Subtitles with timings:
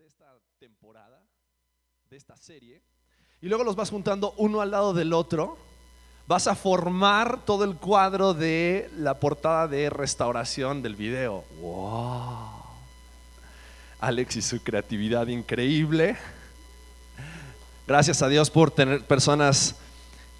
[0.00, 1.22] de esta temporada,
[2.08, 2.82] de esta serie,
[3.42, 5.58] y luego los vas juntando uno al lado del otro,
[6.26, 11.44] vas a formar todo el cuadro de la portada de restauración del video.
[11.60, 12.48] ¡Wow!
[13.98, 16.16] Alex y su creatividad increíble.
[17.86, 19.76] Gracias a Dios por tener personas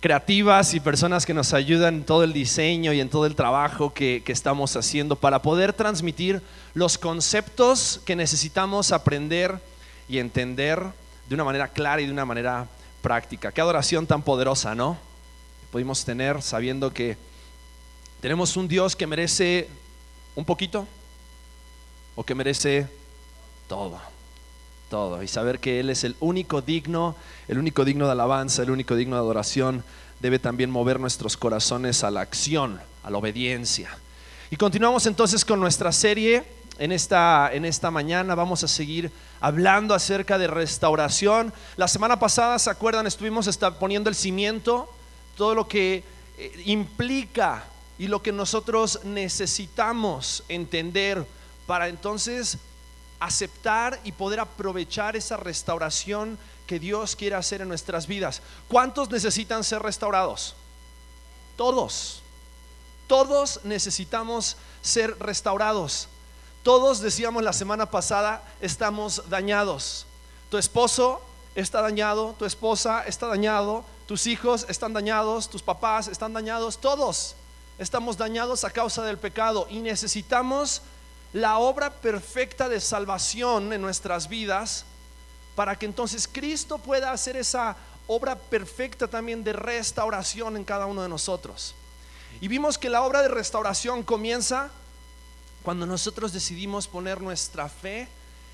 [0.00, 3.92] creativas y personas que nos ayudan en todo el diseño y en todo el trabajo
[3.92, 6.42] que, que, estamos haciendo para poder transmitir
[6.72, 9.60] los conceptos que necesitamos aprender
[10.08, 10.80] y entender
[11.28, 12.66] de una manera clara y de una manera
[13.02, 13.52] práctica.
[13.52, 14.98] Qué adoración tan poderosa, ¿no?
[15.70, 17.16] Pudimos tener sabiendo que
[18.20, 19.68] tenemos un Dios que merece
[20.34, 20.86] un poquito
[22.16, 22.88] o que merece
[23.68, 24.09] todo
[24.90, 27.16] todo y saber que Él es el único digno,
[27.48, 29.82] el único digno de alabanza, el único digno de adoración,
[30.18, 33.96] debe también mover nuestros corazones a la acción, a la obediencia.
[34.50, 36.44] Y continuamos entonces con nuestra serie.
[36.78, 41.52] En esta, en esta mañana vamos a seguir hablando acerca de restauración.
[41.76, 43.06] La semana pasada, ¿se acuerdan?
[43.06, 43.48] Estuvimos
[43.78, 44.90] poniendo el cimiento,
[45.36, 46.02] todo lo que
[46.64, 47.64] implica
[47.98, 51.26] y lo que nosotros necesitamos entender
[51.66, 52.58] para entonces
[53.20, 58.42] aceptar y poder aprovechar esa restauración que Dios quiere hacer en nuestras vidas.
[58.66, 60.54] ¿Cuántos necesitan ser restaurados?
[61.56, 62.22] Todos.
[63.06, 66.08] Todos necesitamos ser restaurados.
[66.62, 70.06] Todos, decíamos la semana pasada, estamos dañados.
[70.48, 71.20] Tu esposo
[71.54, 77.34] está dañado, tu esposa está dañado, tus hijos están dañados, tus papás están dañados, todos
[77.78, 80.82] estamos dañados a causa del pecado y necesitamos
[81.32, 84.84] la obra perfecta de salvación en nuestras vidas
[85.54, 91.02] para que entonces Cristo pueda hacer esa obra perfecta también de restauración en cada uno
[91.02, 91.74] de nosotros.
[92.40, 94.70] Y vimos que la obra de restauración comienza
[95.62, 98.08] cuando nosotros decidimos poner nuestra fe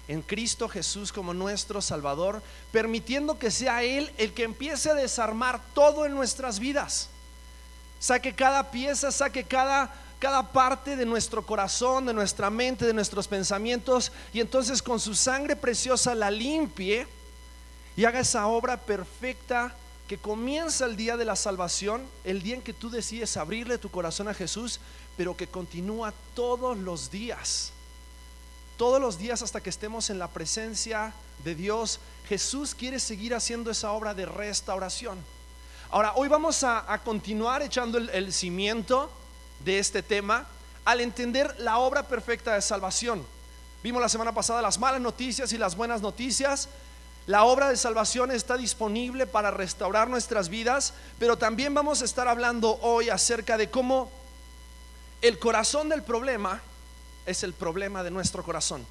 [0.08, 5.60] en Cristo Jesús como nuestro Salvador, permitiendo que sea Él el que empiece a desarmar
[5.74, 7.08] todo en nuestras vidas.
[7.98, 13.28] Saque cada pieza, saque cada cada parte de nuestro corazón, de nuestra mente, de nuestros
[13.28, 17.06] pensamientos, y entonces con su sangre preciosa la limpie
[17.97, 19.75] y haga esa obra perfecta
[20.09, 23.91] que comienza el día de la salvación, el día en que tú decides abrirle tu
[23.91, 24.81] corazón a Jesús,
[25.16, 27.72] pero que continúa todos los días.
[28.76, 31.12] Todos los días hasta que estemos en la presencia
[31.44, 35.19] de Dios, Jesús quiere seguir haciendo esa obra de restauración.
[35.91, 39.10] Ahora, hoy vamos a, continuar echando el cimiento
[39.65, 40.47] de este tema
[40.84, 43.25] al entender la obra perfecta de salvación.
[43.83, 46.69] Vimos la semana pasada las malas noticias y las buenas noticias.
[47.27, 52.28] La obra de salvación está disponible para restaurar nuestras vidas, pero también vamos a estar
[52.28, 54.11] hablando hoy acerca de cómo
[55.22, 56.62] el corazón del problema
[57.27, 58.87] es el problema de nuestro corazón.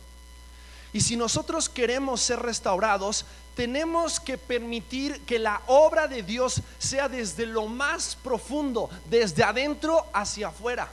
[0.91, 7.07] Y si nosotros queremos ser restaurados, tenemos que permitir que la obra de Dios sea
[7.07, 10.89] desde lo más profundo, desde adentro hacia afuera.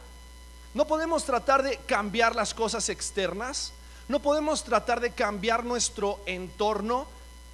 [0.72, 3.72] No podemos tratar de cambiar las cosas externas,
[4.08, 7.06] no podemos tratar de cambiar nuestro entorno.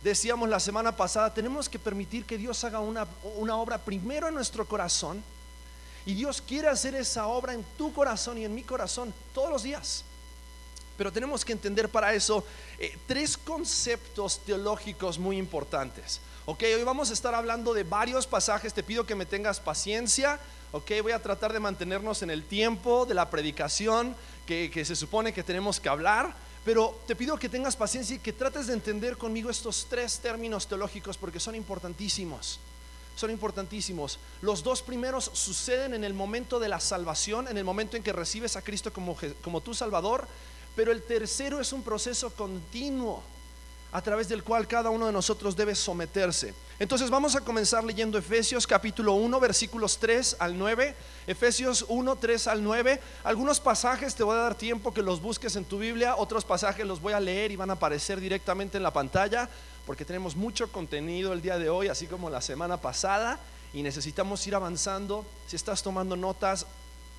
[0.05, 4.35] Decíamos la semana pasada, tenemos que permitir que Dios haga una, una obra primero en
[4.35, 5.23] nuestro corazón.
[6.07, 9.63] Y Dios quiere hacer esa obra en tu corazón y en mi corazón todos los
[9.63, 10.05] días.
[10.99, 12.45] Pero tenemos que entender para eso
[12.79, 16.21] eh, tres conceptos teológicos muy importantes.
[16.45, 18.75] Ok, hoy vamos a estar hablando de varios pasajes.
[18.75, 20.41] Te pido que me tengas paciencia.
[20.73, 24.97] Ok, voy a tratar de mantenernos en el tiempo de la predicación que, que se
[24.97, 26.35] supone que tenemos que hablar.
[26.65, 30.67] Pero te pido que tengas paciencia y que trates de entender conmigo estos tres términos
[30.67, 32.59] teológicos porque son importantísimos
[33.19, 34.21] son importantísimos.
[34.43, 38.13] Los dos primeros suceden en el momento de la salvación, en el momento en que
[38.13, 40.29] recibes a Cristo como, como tu Salvador,
[40.79, 43.21] pero el tercero es un proceso continuo
[43.91, 46.55] a través del cual cada uno de nosotros debe someterse.
[46.79, 50.95] Entonces vamos a comenzar leyendo Efesios capítulo 1 versículos 3 al 9.
[51.27, 53.01] Efesios 1, 3 al 9.
[53.25, 56.87] Algunos pasajes te voy a dar tiempo que los busques en tu Biblia, otros pasajes
[56.87, 59.51] los voy a leer y van a aparecer directamente en la pantalla
[59.85, 63.41] porque tenemos mucho contenido el día de hoy, así como la semana pasada,
[63.73, 65.27] y necesitamos ir avanzando.
[65.49, 66.67] Si estás tomando notas,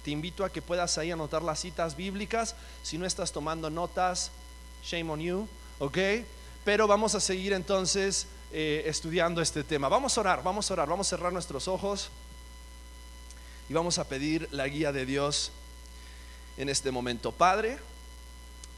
[0.10, 2.56] te invito a que puedas ahí anotar las citas bíblicas.
[2.82, 4.32] Si no estás tomando notas,
[4.84, 5.48] shame on you,
[5.78, 6.00] ¿ok?
[6.66, 9.88] Pero vamos a seguir entonces eh, estudiando este tema.
[9.88, 12.10] Vamos a orar, vamos a orar, vamos a cerrar nuestros ojos
[13.70, 15.52] y vamos a pedir la guía de Dios
[16.58, 17.32] en este momento.
[17.32, 17.78] Padre,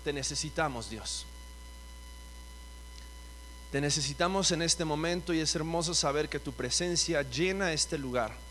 [0.03, 1.25] te necesitamos, Dios.
[3.71, 8.50] Te necesitamos en este momento y es hermoso saber que tu presencia llena este lugar.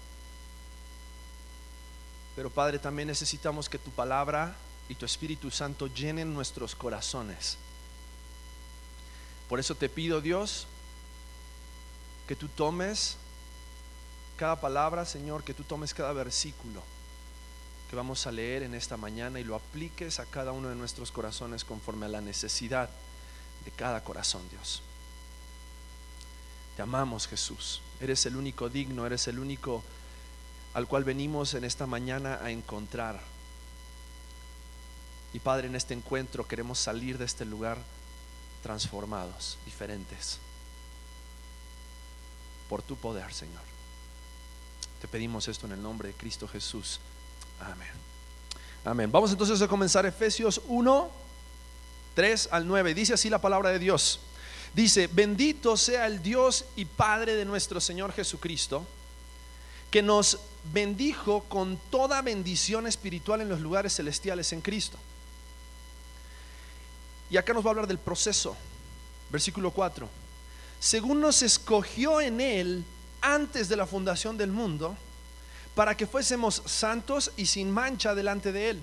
[2.41, 4.57] Pero Padre, también necesitamos que tu palabra
[4.89, 7.59] y tu Espíritu Santo llenen nuestros corazones.
[9.47, 10.67] Por eso te pido, Dios,
[12.27, 13.19] que tú tomes
[14.39, 16.83] cada palabra, Señor, que tú tomes cada versículo
[17.91, 21.13] que vamos a leer en esta mañana y lo apliques a cada uno de nuestros
[21.13, 22.89] corazones conforme a la necesidad
[23.67, 24.81] de cada corazón, Dios.
[26.75, 27.83] Te amamos, Jesús.
[28.01, 29.85] Eres el único digno, eres el único
[30.75, 33.21] al cual venimos en esta mañana a encontrar.
[35.33, 37.79] Y Padre, en este encuentro queremos salir de este lugar
[38.63, 40.39] transformados, diferentes,
[42.69, 43.63] por tu poder, Señor.
[45.01, 47.01] Te pedimos esto en el nombre de Cristo Jesús.
[47.61, 47.89] Amén.
[48.85, 49.11] Amén.
[49.11, 51.11] Vamos entonces a comenzar Efesios 1,
[52.15, 52.95] 3 al 9.
[52.95, 54.21] Dice así la palabra de Dios.
[54.75, 58.87] Dice, bendito sea el Dios y Padre de nuestro Señor Jesucristo,
[59.91, 60.39] que nos
[60.73, 64.99] bendijo con toda bendición espiritual en los lugares celestiales en Cristo.
[67.31, 68.57] Y acá nos va a hablar del proceso.
[69.31, 70.09] Versículo 4.
[70.81, 72.85] Según nos escogió en Él
[73.21, 74.97] antes de la fundación del mundo,
[75.75, 78.83] para que fuésemos santos y sin mancha delante de Él.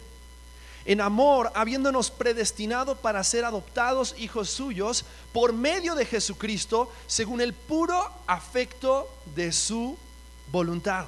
[0.86, 5.04] En amor, habiéndonos predestinado para ser adoptados hijos suyos
[5.34, 9.98] por medio de Jesucristo, según el puro afecto de su
[10.50, 11.08] voluntad.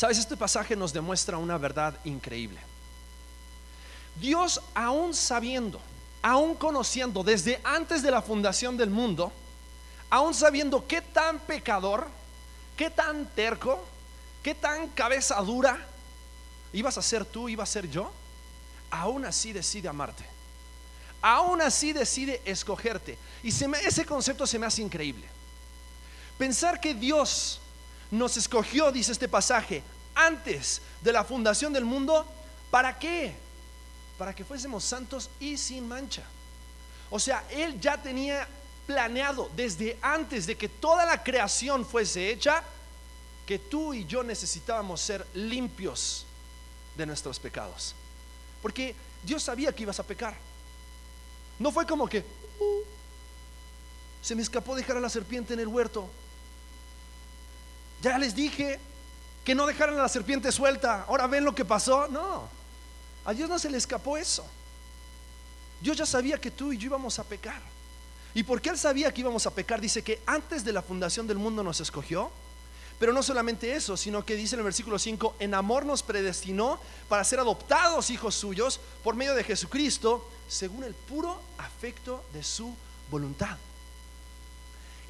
[0.00, 2.58] Sabes, este pasaje nos demuestra una verdad increíble.
[4.18, 5.78] Dios, aún sabiendo,
[6.22, 9.30] aún conociendo desde antes de la fundación del mundo,
[10.08, 12.08] aún sabiendo qué tan pecador,
[12.78, 13.84] qué tan terco,
[14.42, 15.86] qué tan cabeza dura
[16.72, 18.10] ibas a ser tú, iba a ser yo,
[18.90, 20.24] aún así decide amarte.
[21.20, 23.18] Aún así decide escogerte.
[23.42, 25.26] Y ese concepto se me hace increíble.
[26.38, 27.60] Pensar que Dios
[28.10, 29.82] nos escogió, dice este pasaje,
[30.14, 32.26] antes de la fundación del mundo,
[32.70, 33.34] ¿para qué?
[34.18, 36.24] Para que fuésemos santos y sin mancha.
[37.10, 38.46] O sea, Él ya tenía
[38.86, 42.62] planeado desde antes de que toda la creación fuese hecha,
[43.46, 46.26] que tú y yo necesitábamos ser limpios
[46.96, 47.94] de nuestros pecados.
[48.62, 50.34] Porque Dios sabía que ibas a pecar.
[51.58, 52.82] No fue como que uh,
[54.22, 56.08] se me escapó dejar a la serpiente en el huerto.
[58.02, 58.78] Ya les dije
[59.44, 61.04] que no dejaran a la serpiente suelta.
[61.08, 62.08] Ahora ven lo que pasó.
[62.08, 62.48] No,
[63.24, 64.44] a Dios no se le escapó eso.
[65.80, 67.60] Dios ya sabía que tú y yo íbamos a pecar.
[68.34, 69.80] ¿Y porque Él sabía que íbamos a pecar?
[69.80, 72.30] Dice que antes de la fundación del mundo nos escogió.
[72.98, 76.78] Pero no solamente eso, sino que dice en el versículo 5, en amor nos predestinó
[77.08, 82.74] para ser adoptados hijos suyos por medio de Jesucristo, según el puro afecto de su
[83.10, 83.56] voluntad.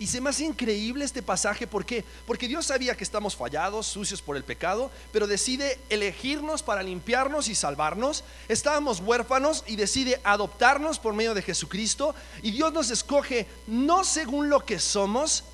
[0.01, 2.07] Y se me hace increíble este pasaje, ¿por qué?
[2.27, 7.49] Porque Dios sabía que estamos fallados, sucios por el pecado, pero decide elegirnos para limpiarnos
[7.49, 8.25] y salvarnos.
[8.49, 12.15] Estábamos huérfanos y decide adoptarnos por medio de Jesucristo.
[12.41, 15.45] Y Dios nos escoge no según lo que somos,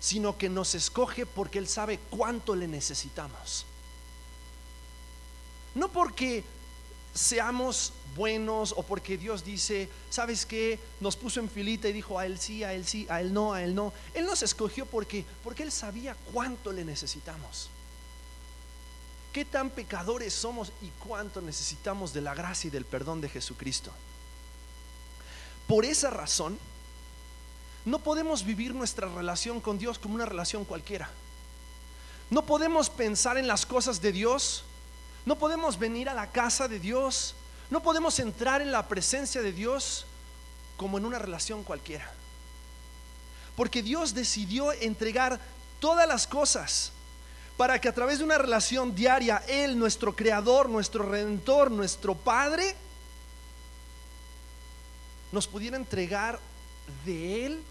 [0.00, 3.66] sino que nos escoge porque Él sabe cuánto le necesitamos.
[5.76, 6.42] No porque
[7.14, 10.78] seamos buenos o porque Dios dice, ¿sabes qué?
[11.00, 13.52] Nos puso en filita y dijo a Él sí, a Él sí, a Él no,
[13.52, 13.92] a Él no.
[14.14, 17.70] Él nos escogió porque, porque Él sabía cuánto le necesitamos.
[19.32, 23.90] Qué tan pecadores somos y cuánto necesitamos de la gracia y del perdón de Jesucristo.
[25.66, 26.58] Por esa razón,
[27.84, 31.10] no podemos vivir nuestra relación con Dios como una relación cualquiera.
[32.30, 34.64] No podemos pensar en las cosas de Dios
[35.24, 37.34] no podemos venir a la casa de Dios,
[37.72, 40.04] no podemos entrar en la presencia de Dios
[40.76, 42.12] como en una relación cualquiera.
[43.56, 45.40] Porque Dios decidió entregar
[45.80, 46.92] todas las cosas
[47.56, 52.76] para que a través de una relación diaria, Él, nuestro Creador, nuestro Redentor, nuestro Padre,
[55.32, 56.40] nos pudiera entregar
[57.06, 57.62] de Él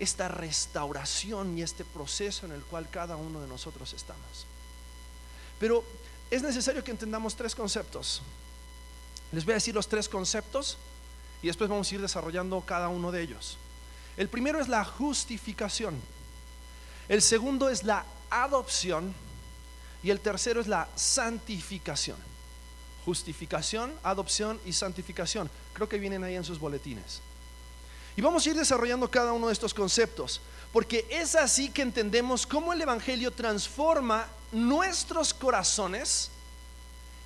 [0.00, 4.46] esta restauración y este proceso en el cual cada uno de nosotros estamos.
[5.60, 5.84] Pero
[6.28, 8.20] es necesario que entendamos tres conceptos.
[9.32, 10.78] Les voy a decir los tres conceptos
[11.42, 13.58] y después vamos a ir desarrollando cada uno de ellos.
[14.16, 16.00] El primero es la justificación.
[17.08, 19.14] El segundo es la adopción.
[20.02, 22.16] Y el tercero es la santificación.
[23.04, 25.50] Justificación, adopción y santificación.
[25.72, 27.20] Creo que vienen ahí en sus boletines.
[28.16, 30.40] Y vamos a ir desarrollando cada uno de estos conceptos,
[30.72, 36.30] porque es así que entendemos cómo el Evangelio transforma nuestros corazones,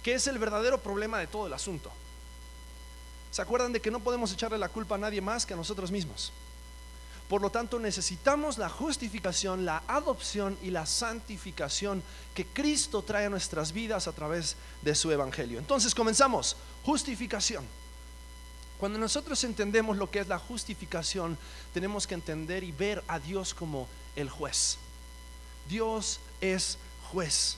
[0.03, 1.91] que es el verdadero problema de todo el asunto.
[3.31, 5.91] ¿Se acuerdan de que no podemos echarle la culpa a nadie más que a nosotros
[5.91, 6.33] mismos?
[7.29, 12.03] Por lo tanto, necesitamos la justificación, la adopción y la santificación
[12.35, 15.59] que Cristo trae a nuestras vidas a través de su Evangelio.
[15.59, 16.57] Entonces, comenzamos.
[16.85, 17.65] Justificación.
[18.79, 21.39] Cuando nosotros entendemos lo que es la justificación,
[21.73, 24.77] tenemos que entender y ver a Dios como el juez.
[25.71, 26.77] Dios es
[27.13, 27.57] juez.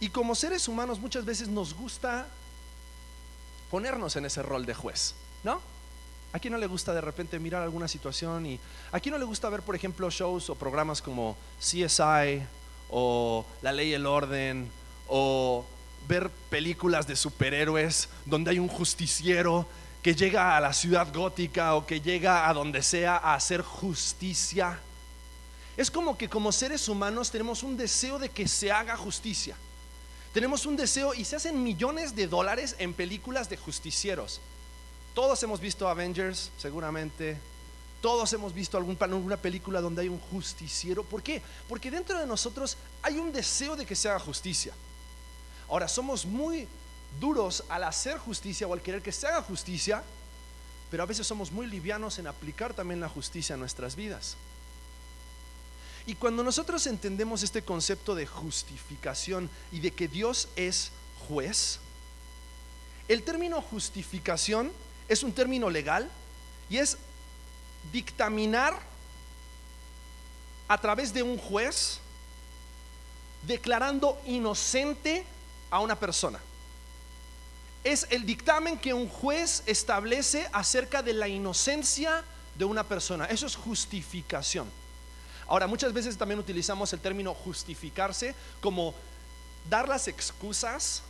[0.00, 2.26] Y como seres humanos muchas veces nos gusta
[3.70, 5.60] ponernos en ese rol de juez, ¿no?
[6.32, 8.44] ¿A quién no le gusta de repente mirar alguna situación?
[8.44, 8.60] Y
[8.92, 12.42] ¿A quién no le gusta ver, por ejemplo, shows o programas como CSI
[12.90, 14.70] o La Ley y el Orden
[15.08, 15.64] o
[16.06, 19.66] ver películas de superhéroes donde hay un justiciero
[20.02, 24.78] que llega a la ciudad gótica o que llega a donde sea a hacer justicia?
[25.76, 29.56] Es como que como seres humanos tenemos un deseo de que se haga justicia.
[30.32, 34.40] Tenemos un deseo y se hacen millones de dólares en películas de justicieros.
[35.14, 37.38] Todos hemos visto Avengers, seguramente.
[38.02, 41.02] Todos hemos visto alguna película donde hay un justiciero.
[41.02, 41.40] ¿Por qué?
[41.68, 44.74] Porque dentro de nosotros hay un deseo de que se haga justicia.
[45.68, 46.68] Ahora, somos muy
[47.18, 50.02] duros al hacer justicia o al querer que se haga justicia,
[50.90, 54.36] pero a veces somos muy livianos en aplicar también la justicia a nuestras vidas.
[56.06, 60.92] Y cuando nosotros entendemos este concepto de justificación y de que Dios es
[61.28, 61.80] juez,
[63.08, 64.72] el término justificación
[65.08, 66.08] es un término legal
[66.70, 66.96] y es
[67.92, 68.78] dictaminar
[70.68, 72.00] a través de un juez
[73.46, 75.24] declarando inocente
[75.70, 76.40] a una persona.
[77.84, 82.24] Es el dictamen que un juez establece acerca de la inocencia
[82.56, 83.26] de una persona.
[83.26, 84.68] Eso es justificación.
[85.48, 88.94] Ahora, muchas veces también utilizamos el término justificarse como
[89.70, 91.02] dar las excusas,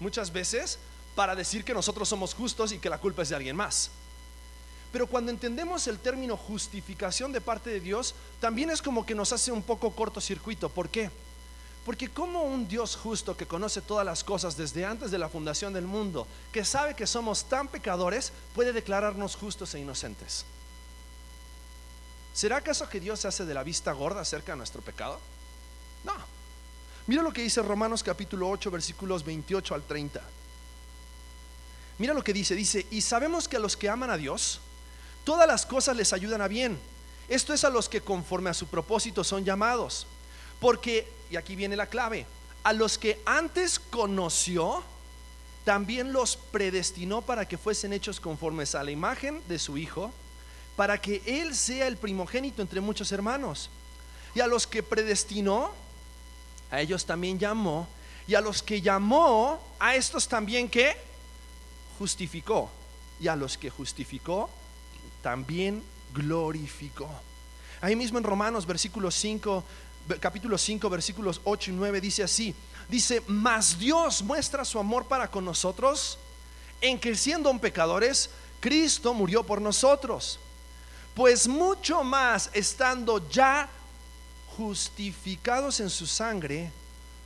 [0.00, 0.78] muchas veces,
[1.14, 3.90] para decir que nosotros somos justos y que la culpa es de alguien más.
[4.92, 9.32] Pero cuando entendemos el término justificación de parte de Dios, también es como que nos
[9.32, 10.68] hace un poco cortocircuito.
[10.68, 11.10] ¿Por qué?
[11.84, 15.72] Porque como un Dios justo que conoce todas las cosas desde antes de la fundación
[15.72, 20.44] del mundo, que sabe que somos tan pecadores, puede declararnos justos e inocentes.
[22.32, 25.18] ¿Será acaso que Dios se hace de la vista gorda acerca de nuestro pecado?
[26.04, 26.14] No.
[27.06, 30.20] Mira lo que dice Romanos capítulo 8 versículos 28 al 30.
[31.98, 34.60] Mira lo que dice, dice, y sabemos que a los que aman a Dios,
[35.24, 36.78] todas las cosas les ayudan a bien.
[37.28, 40.06] Esto es a los que conforme a su propósito son llamados.
[40.60, 42.26] Porque, y aquí viene la clave,
[42.62, 44.82] a los que antes conoció,
[45.64, 50.12] también los predestinó para que fuesen hechos conformes a la imagen de su Hijo
[50.76, 53.70] para que Él sea el primogénito entre muchos hermanos.
[54.34, 55.72] Y a los que predestinó,
[56.70, 57.88] a ellos también llamó.
[58.26, 60.96] Y a los que llamó, a estos también que
[61.98, 62.70] justificó.
[63.18, 64.48] Y a los que justificó,
[65.22, 65.82] también
[66.14, 67.10] glorificó.
[67.80, 69.64] Ahí mismo en Romanos, versículo 5,
[70.20, 72.54] capítulo 5, versículos 8 y 9, dice así.
[72.88, 76.18] Dice, mas Dios muestra su amor para con nosotros
[76.80, 80.38] en que siendo pecadores, Cristo murió por nosotros
[81.14, 83.68] pues mucho más estando ya
[84.56, 86.70] justificados en su sangre,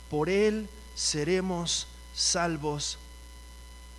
[0.09, 2.97] por él seremos salvos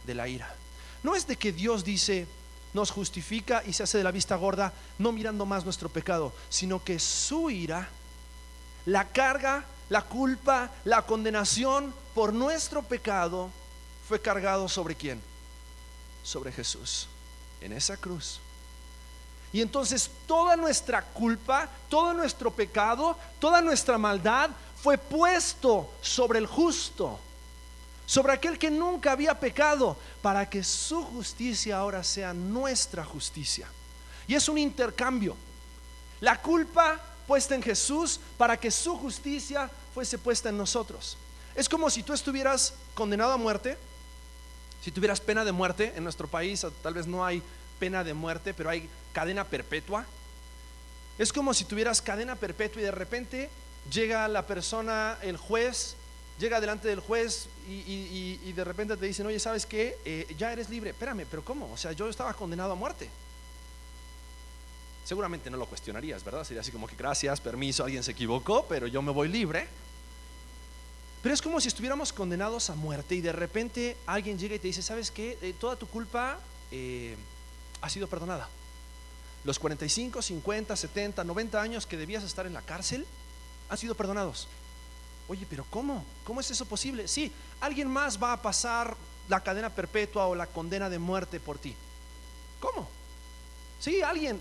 [0.07, 0.55] de la ira.
[1.02, 2.26] No es de que Dios dice,
[2.73, 6.83] nos justifica y se hace de la vista gorda, no mirando más nuestro pecado, sino
[6.83, 7.88] que su ira,
[8.87, 13.50] la carga, la culpa, la condenación por nuestro pecado
[14.09, 15.21] fue cargado sobre quién?
[16.23, 17.09] Sobre Jesús,
[17.61, 18.40] en esa cruz.
[19.52, 24.50] Y entonces toda nuestra culpa, todo nuestro pecado, toda nuestra maldad
[24.82, 27.18] fue puesto sobre el justo,
[28.04, 33.68] sobre aquel que nunca había pecado, para que su justicia ahora sea nuestra justicia.
[34.28, 35.36] Y es un intercambio.
[36.20, 41.16] La culpa puesta en Jesús para que su justicia fuese puesta en nosotros.
[41.54, 43.76] Es como si tú estuvieras condenado a muerte,
[44.82, 47.42] si tuvieras pena de muerte en nuestro país, tal vez no hay
[47.78, 50.04] pena de muerte, pero hay cadena perpetua.
[51.18, 53.49] Es como si tuvieras cadena perpetua y de repente
[53.90, 55.96] llega la persona, el juez,
[56.38, 59.96] llega delante del juez y, de repente te dicen, oye, ¿sabes qué?
[60.04, 60.90] Eh, ya eres libre.
[60.90, 61.73] Espérame, pero ¿cómo?
[61.73, 63.08] O sea, yo estaba condenado a muerte.
[65.06, 66.44] Seguramente no lo cuestionarías, ¿verdad?
[66.44, 69.66] Sería así como que gracias, permiso, alguien se equivocó, pero yo me voy libre.
[71.23, 74.66] Pero es como si estuviéramos condenados a muerte y de repente alguien llega y te
[74.66, 75.38] dice, ¿sabes qué?
[75.40, 76.38] Eh, toda tu culpa...
[76.70, 77.16] Eh,
[77.80, 78.49] ha sido perdonada.
[79.45, 83.07] Los 45, 50, 70, 90 años que debías estar en la cárcel
[83.69, 84.49] han sido perdonados.
[85.28, 86.05] Oye, pero ¿cómo?
[86.25, 87.09] ¿Cómo es eso posible?
[87.09, 88.97] Sí, alguien más va a pasar
[89.28, 91.75] la cadena perpetua o la condena de muerte por ti.
[92.61, 92.88] ¿Cómo?
[93.81, 94.40] Sí, alguien.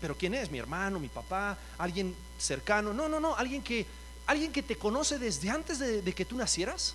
[0.00, 0.50] Pero ¿quién es?
[0.50, 1.58] ¿Mi hermano, mi papá?
[1.78, 2.92] ¿Alguien cercano?
[2.92, 3.34] No, no, no.
[3.34, 3.84] Alguien que,
[4.26, 6.94] alguien que te conoce desde antes de que tú nacieras.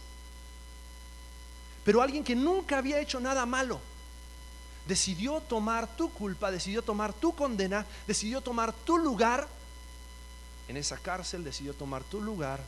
[1.83, 3.81] Pero alguien que nunca había hecho nada malo.
[4.87, 9.47] Decidió tomar tu culpa, decidió tomar tu condena, decidió tomar tu lugar
[10.67, 12.61] en esa cárcel, decidió tomar tu lugar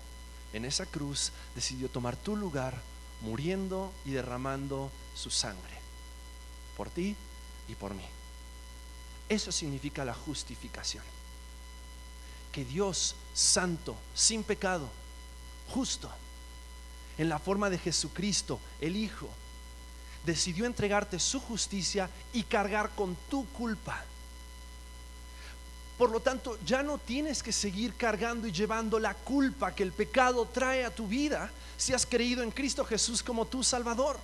[0.53, 2.79] en esa cruz, decidió tomar tu lugar
[3.21, 5.79] muriendo y derramando su sangre
[6.77, 7.15] por ti
[7.67, 8.05] y por mí.
[9.29, 11.03] Eso significa la justificación.
[12.51, 14.87] Que Dios santo, sin pecado,
[15.69, 16.09] justo,
[17.17, 19.29] en la forma de Jesucristo, el Hijo,
[20.25, 24.03] decidió entregarte su justicia y cargar con tu culpa.
[25.97, 29.91] Por lo tanto, ya no tienes que seguir cargando y llevando la culpa que el
[29.91, 34.19] pecado trae a tu vida si has creído en Cristo Jesús como tu Salvador.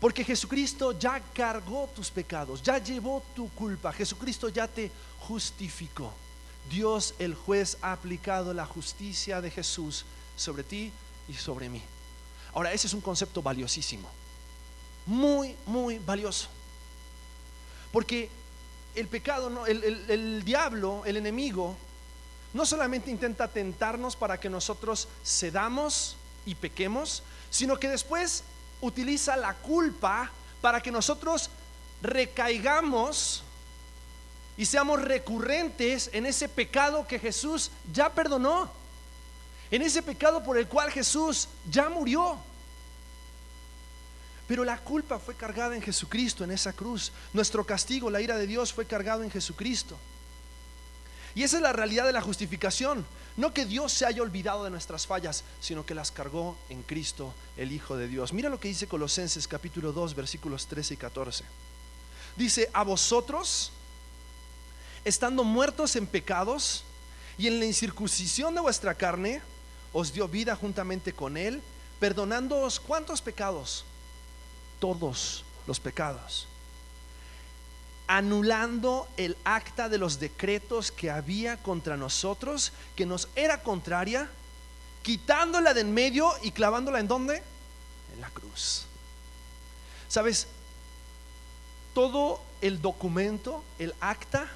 [0.00, 6.12] Porque Jesucristo ya cargó tus pecados, ya llevó tu culpa, Jesucristo ya te justificó.
[6.70, 10.04] Dios el juez ha aplicado la justicia de Jesús
[10.36, 10.92] sobre ti
[11.26, 11.82] y sobre mí.
[12.54, 14.08] Ahora, ese es un concepto valiosísimo,
[15.06, 16.48] muy, muy valioso.
[17.92, 18.28] Porque
[18.94, 21.76] el pecado, el, el diablo, el enemigo,
[22.52, 28.44] no solamente intenta tentarnos para que nosotros cedamos y pequemos, sino que después
[28.80, 30.30] utiliza la culpa
[30.60, 31.50] para que nosotros
[32.02, 33.42] recaigamos
[34.56, 38.70] y seamos recurrentes en ese pecado que Jesús ya perdonó,
[39.70, 42.38] en ese pecado por el cual Jesús ya murió.
[44.46, 47.12] Pero la culpa fue cargada en Jesucristo, en esa cruz.
[47.32, 49.96] Nuestro castigo, la ira de Dios fue cargado en Jesucristo.
[51.34, 53.04] Y esa es la realidad de la justificación.
[53.36, 57.34] No que Dios se haya olvidado de nuestras fallas, sino que las cargó en Cristo,
[57.56, 58.32] el Hijo de Dios.
[58.32, 61.44] Mira lo que dice Colosenses capítulo 2, versículos 13 y 14.
[62.36, 63.72] Dice, a vosotros,
[65.04, 66.84] estando muertos en pecados
[67.36, 69.42] y en la incircuncisión de vuestra carne,
[69.94, 71.62] os dio vida juntamente con Él,
[72.00, 73.86] perdonándoos cuántos pecados?
[74.78, 76.48] Todos los pecados
[78.06, 84.28] anulando el acta de los decretos que había contra nosotros, que nos era contraria,
[85.02, 87.42] quitándola de en medio y clavándola en dónde?
[88.14, 88.84] En la cruz.
[90.08, 90.46] ¿Sabes?
[91.94, 94.48] Todo el documento, el acta,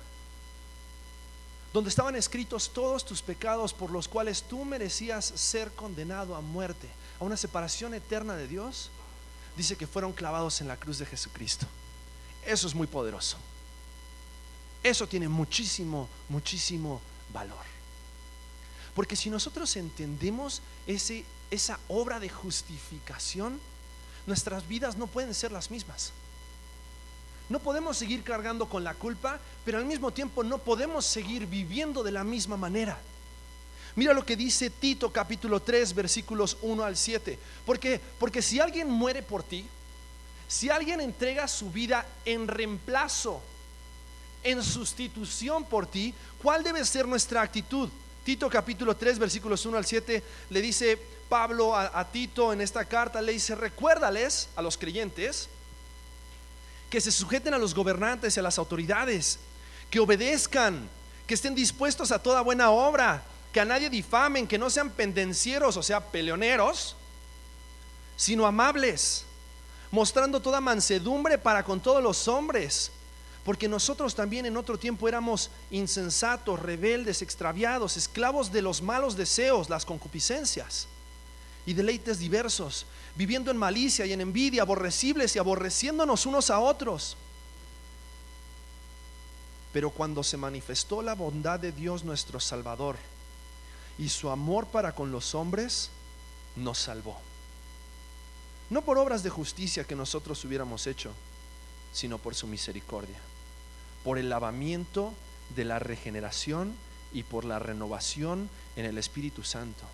[1.72, 6.88] donde estaban escritos todos tus pecados por los cuales tú merecías ser condenado a muerte,
[7.20, 8.90] a una separación eterna de Dios,
[9.57, 11.66] dice que fueron clavados en la cruz de Jesucristo.
[12.46, 13.37] Eso es muy poderoso.
[14.83, 17.00] Eso tiene muchísimo, muchísimo
[17.33, 17.64] valor.
[18.94, 23.61] Porque si nosotros entendemos ese, esa obra de justificación,
[24.26, 26.12] nuestras vidas no pueden ser las mismas.
[27.48, 32.02] No podemos seguir cargando con la culpa, pero al mismo tiempo no podemos seguir viviendo
[32.02, 32.98] de la misma manera.
[33.96, 37.38] Mira lo que dice Tito capítulo 3 versículos 1 al 7.
[37.64, 39.66] Porque, porque si alguien muere por ti,
[40.46, 43.40] si alguien entrega su vida en reemplazo,
[44.42, 47.88] en sustitución por ti, ¿cuál debe ser nuestra actitud?
[48.24, 53.20] Tito capítulo 3 versículos 1 al 7 le dice Pablo a, Tito en esta carta,
[53.20, 55.48] le dice, recuérdales a los creyentes
[56.90, 59.38] que se sujeten a los gobernantes y a las autoridades,
[59.90, 60.88] que obedezcan,
[61.27, 63.22] que estén dispuestos a toda buena obra,
[63.53, 66.96] que a nadie difamen, que no sean pendencieros, o sea, peleoneros,
[68.16, 69.24] sino amables
[69.90, 72.90] mostrando toda mansedumbre para con todos los hombres.
[73.44, 79.70] Porque nosotros también en otro tiempo éramos insensatos, rebeldes, extraviados, esclavos de los malos deseos,
[79.70, 80.87] las concupiscencias
[81.64, 82.87] y deleites diversos,
[83.18, 87.18] viviendo en malicia y en envidia, aborrecibles y aborreciéndonos unos a otros.
[89.74, 92.96] Pero cuando se manifestó la bondad de Dios nuestro Salvador
[93.98, 95.90] y su amor para con los hombres,
[96.57, 97.18] nos salvó
[98.70, 101.12] no por obras de justicia que nosotros hubiéramos hecho,
[101.92, 103.18] sino por su misericordia,
[104.04, 105.14] por el lavamiento
[105.57, 106.74] de la regeneración
[107.12, 109.85] y por la renovación en el Espíritu Santo,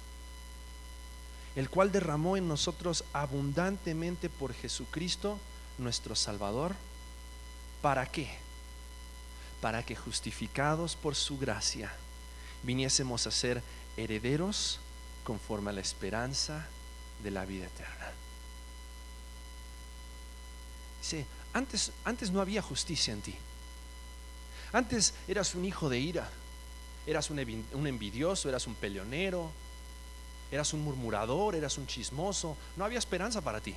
[1.57, 5.38] el cual derramó en nosotros abundantemente por Jesucristo,
[5.79, 6.75] nuestro Salvador.
[7.83, 8.29] ¿Para qué?
[9.61, 11.93] Para que justificados por su gracia
[12.62, 13.62] viniésemos a ser
[13.97, 14.81] herederos
[15.23, 16.67] conforme a la esperanza
[17.23, 18.12] de la vida eterna.
[21.01, 23.35] Dice, antes, antes no había justicia en ti.
[24.73, 26.29] Antes eras un hijo de ira,
[27.07, 29.51] eras un, envidioso, eras un peleonero,
[30.55, 33.75] eras un murmurador, eras un chismoso, no había esperanza para ti.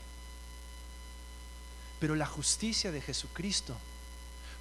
[2.00, 3.76] Pero la justicia de Jesucristo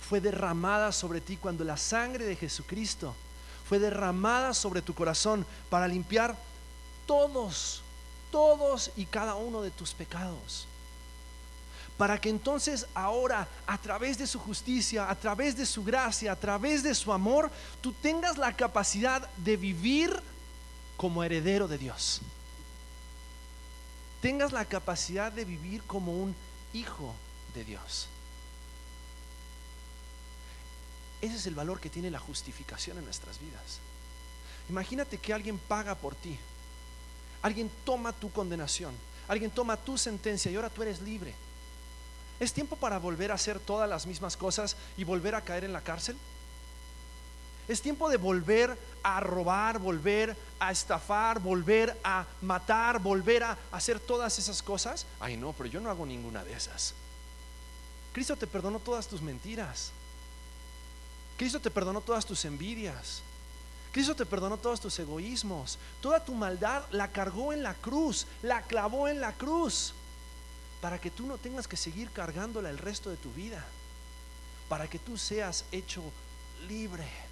[0.00, 3.14] fue derramada sobre ti cuando la sangre de Jesucristo
[3.68, 6.36] fue derramada sobre tu corazón para limpiar
[7.06, 7.82] todos,
[8.30, 10.66] todos y cada uno de tus pecados.
[11.98, 16.36] Para que entonces ahora, a través de su justicia, a través de su gracia, a
[16.36, 17.50] través de su amor,
[17.80, 20.22] tú tengas la capacidad de vivir
[20.96, 22.20] como heredero de Dios.
[24.20, 26.34] Tengas la capacidad de vivir como un
[26.72, 27.14] hijo
[27.54, 28.08] de Dios.
[31.20, 33.80] Ese es el valor que tiene la justificación en nuestras vidas.
[34.68, 36.38] Imagínate que alguien paga por ti.
[37.42, 38.94] Alguien toma tu condenación.
[39.28, 41.34] Alguien toma tu sentencia y ahora tú eres libre.
[42.38, 45.72] ¿Es tiempo para volver a hacer todas las mismas cosas y volver a caer en
[45.72, 46.16] la cárcel?
[47.68, 53.98] Es tiempo de volver a robar, volver a estafar, volver a matar, volver a hacer
[53.98, 55.06] todas esas cosas.
[55.20, 56.94] Ay, no, pero yo no hago ninguna de esas.
[58.12, 59.92] Cristo te perdonó todas tus mentiras.
[61.36, 63.22] Cristo te perdonó todas tus envidias.
[63.92, 65.78] Cristo te perdonó todos tus egoísmos.
[66.00, 69.92] Toda tu maldad la cargó en la cruz, la clavó en la cruz.
[70.80, 73.64] Para que tú no tengas que seguir cargándola el resto de tu vida.
[74.68, 76.02] Para que tú seas hecho
[76.68, 77.25] libre.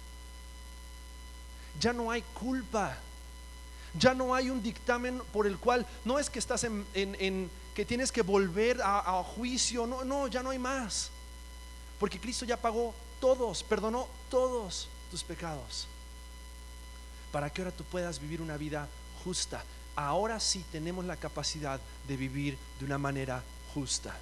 [1.79, 2.97] Ya no hay culpa.
[3.97, 8.11] Ya no hay un dictamen por el cual no es que estás en, que tienes
[8.11, 9.87] que volver a, juicio.
[9.87, 11.11] No, no, ya no hay más.
[11.99, 15.87] Porque Cristo ya pagó todos, perdonó todos tus pecados.
[17.31, 18.87] Para que ahora tú puedas vivir una vida
[19.23, 19.63] justa.
[19.95, 24.15] Ahora sí tenemos la capacidad de vivir de una manera justa.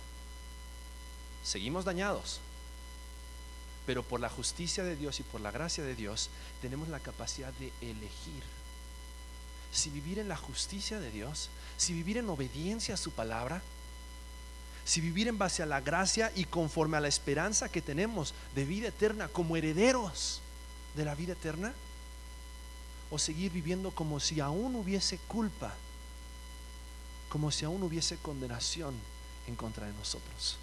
[1.44, 2.40] Seguimos dañados,
[3.86, 6.30] pero por la justicia de Dios y por la gracia de Dios
[6.62, 8.44] tenemos la capacidad de elegir.
[9.72, 13.62] Si vivir en la justicia de Dios, si vivir en obediencia a su palabra,
[14.86, 18.66] si vivir en base a la gracia y conforme a la esperanza que tenemos de
[18.66, 20.42] vida eterna como herederos
[20.96, 21.74] de la vida eterna,
[23.10, 25.74] o seguir viviendo como si aún hubiese culpa,
[27.30, 28.96] como si aún hubiese condenación
[29.48, 30.58] en contra de nosotros.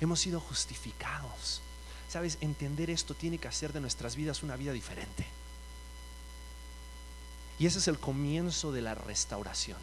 [0.00, 1.60] Hemos sido justificados.
[2.08, 5.26] Sabes, entender esto tiene que hacer de nuestras vidas una vida diferente.
[7.58, 9.78] Y ese es el comienzo de la restauración.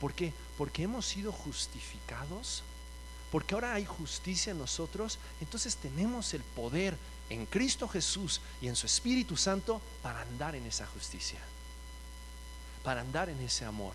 [0.00, 0.32] ¿Por qué?
[0.58, 2.62] Porque hemos sido justificados,
[3.30, 6.96] porque ahora hay justicia en nosotros, entonces tenemos el poder
[7.28, 11.38] en Cristo Jesús y en su Espíritu Santo para andar en esa justicia,
[12.82, 13.94] para andar en ese amor,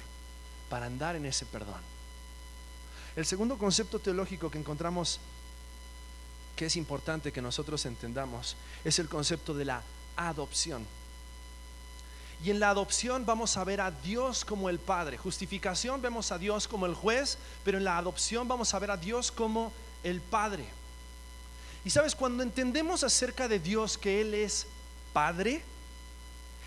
[0.69, 1.94] para andar en ese perdón.
[3.15, 5.19] El segundo concepto teológico que encontramos
[6.55, 9.81] que es importante que nosotros entendamos es el concepto de la
[10.15, 10.85] adopción.
[12.43, 15.17] Y en la adopción vamos a ver a Dios como el Padre.
[15.17, 18.97] Justificación vemos a Dios como el juez, pero en la adopción vamos a ver a
[18.97, 19.71] Dios como
[20.03, 20.65] el Padre.
[21.85, 24.67] Y sabes, cuando entendemos acerca de Dios que Él es
[25.13, 25.63] Padre,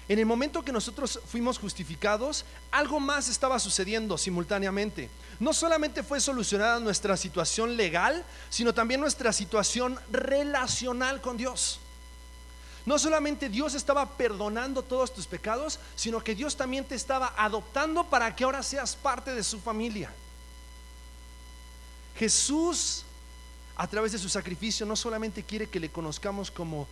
[0.08, 5.10] en el momento que nosotros fuimos justificados, algo más estaba sucediendo simultáneamente.
[5.38, 11.80] No solamente fue solucionada nuestra situación legal, sino también nuestra situación relacional con Dios.
[12.86, 18.04] No solamente Dios estaba perdonando todos tus pecados, sino que Dios también te estaba adoptando
[18.04, 20.10] para que ahora seas parte de su familia.
[22.16, 23.04] Jesús,
[23.76, 26.88] a través de su sacrificio, no solamente quiere que le conozcamos como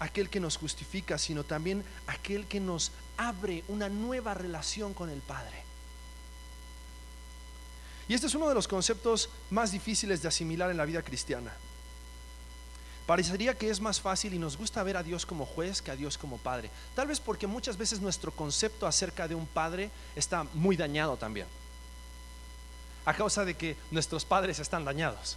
[0.00, 5.20] aquel que nos justifica, sino también aquel que nos abre una nueva relación con el
[5.20, 5.62] Padre.
[8.08, 11.52] Y este es uno de los conceptos más difíciles de asimilar en la vida cristiana.
[13.06, 15.96] Parecería que es más fácil y nos gusta ver a Dios como juez que a
[15.96, 16.70] Dios como padre.
[16.94, 21.46] Tal vez porque muchas veces nuestro concepto acerca de un padre está muy dañado también.
[23.04, 25.36] A causa de que nuestros padres están dañados.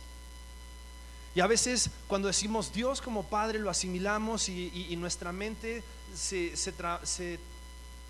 [1.36, 5.84] Y a veces cuando decimos Dios como Padre lo asimilamos y, nuestra mente
[6.16, 7.40] se, se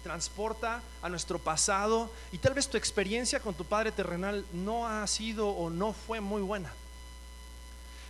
[0.04, 5.08] transporta a nuestro pasado y tal vez tu experiencia con tu Padre terrenal no ha
[5.08, 6.72] sido o no fue muy buena.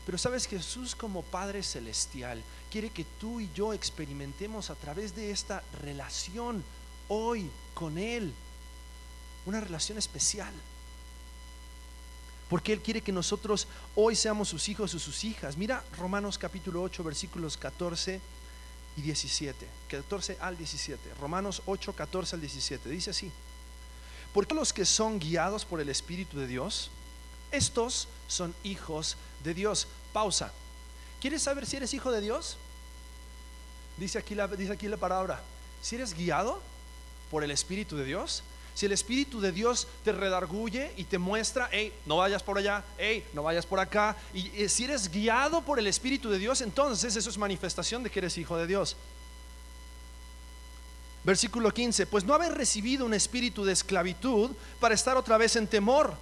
[0.06, 5.32] Pero sabes, Jesús como Padre Celestial quiere que tú y yo experimentemos a través de
[5.32, 6.64] esta relación
[7.08, 8.34] hoy con Él,
[9.46, 10.54] una relación especial.
[12.54, 15.58] Porque Él quiere que nosotros hoy seamos sus hijos o sus hijas.
[15.58, 18.22] Mira Romanos capítulo 8 versículos 14
[18.96, 19.68] y 17.
[19.90, 21.16] 14 al 17.
[21.20, 22.90] Romanos 8, 14 al 17.
[22.90, 23.32] Dice así.
[24.36, 26.92] Porque los que son guiados por el Espíritu de Dios,
[27.52, 29.88] estos son hijos de Dios.
[30.14, 30.54] Pausa.
[31.22, 32.58] ¿Quieres saber si eres hijo de Dios?
[33.98, 35.42] Dice aquí la, dice aquí la palabra.
[35.82, 36.62] Si eres guiado
[37.32, 41.70] por el Espíritu de Dios, si el Espíritu de Dios te redarguye y te muestra,
[41.72, 45.80] hey, no vayas por allá, hey, no vayas por acá, y, si eres guiado por
[45.80, 48.96] el Espíritu de Dios, entonces eso es manifestación de que eres hijo de Dios.
[51.24, 55.68] Versículo 15, pues no habéis recibido un espíritu de esclavitud para estar otra vez en
[55.68, 56.16] temor,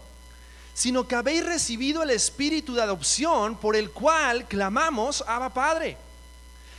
[0.75, 5.97] sino que habéis recibido el espíritu de adopción por el cual clamamos, Abba Padre.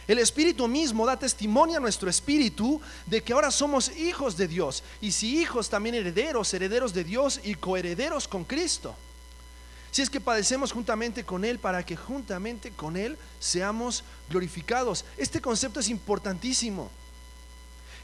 [0.09, 4.83] El Espíritu mismo da testimonio a nuestro espíritu de que ahora somos hijos de Dios.
[5.01, 8.97] Y si hijos, también herederos, herederos de Dios y coherederos con Cristo.
[9.93, 15.05] Si es que padecemos juntamente con Él para que juntamente con Él seamos glorificados.
[15.17, 16.91] Este concepto es importantísimo.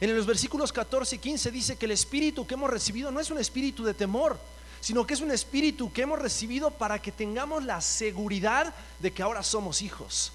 [0.00, 3.30] En los versículos 14 y 15 dice que el espíritu que hemos recibido no es
[3.30, 4.38] un espíritu de temor,
[4.80, 9.22] sino que es un espíritu que hemos recibido para que tengamos la seguridad de que
[9.22, 10.32] ahora somos hijos.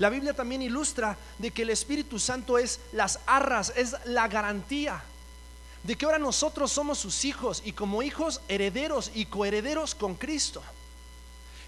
[0.00, 5.04] La Biblia también ilustra de que el Espíritu Santo es las arras, es la garantía
[5.82, 10.62] de que ahora nosotros somos sus hijos y como hijos herederos y coherederos con Cristo.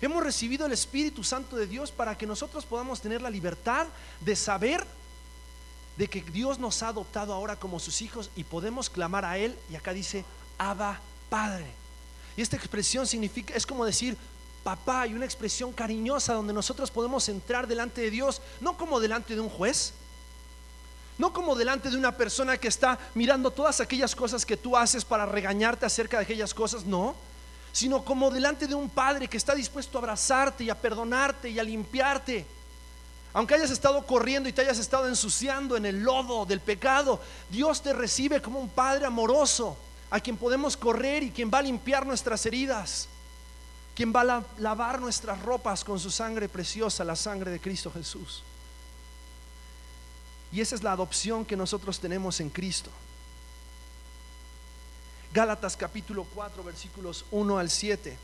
[0.00, 3.86] Hemos recibido el Espíritu Santo de Dios para que nosotros podamos tener la libertad
[4.20, 4.82] de saber
[5.98, 9.54] de que Dios nos ha adoptado ahora como sus hijos y podemos clamar a Él.
[9.70, 10.24] Y acá dice,
[10.56, 11.66] Abba Padre.
[12.34, 14.16] Y esta expresión significa, es como decir,
[14.62, 19.34] papá y una expresión cariñosa donde nosotros podemos entrar delante de Dios, no como delante
[19.34, 19.92] de un juez,
[21.18, 25.04] no como delante de una persona que está mirando todas aquellas cosas que tú haces
[25.04, 27.14] para regañarte acerca de aquellas cosas, no,
[27.72, 31.58] sino como delante de un padre que está dispuesto a abrazarte y a perdonarte y
[31.58, 32.46] a limpiarte.
[33.34, 37.18] Aunque hayas estado corriendo y te hayas estado ensuciando en el lodo del pecado,
[37.50, 39.76] Dios te recibe como un Padre amoroso,
[40.10, 43.08] a quien podemos correr y quien va a limpiar nuestras heridas
[43.94, 48.42] quien va a lavar nuestras ropas con su sangre preciosa, la sangre de Cristo Jesús.
[50.50, 52.90] Y esa es la adopción que nosotros tenemos en Cristo.
[55.32, 58.16] Gálatas capítulo 4 versículos 1 al 7.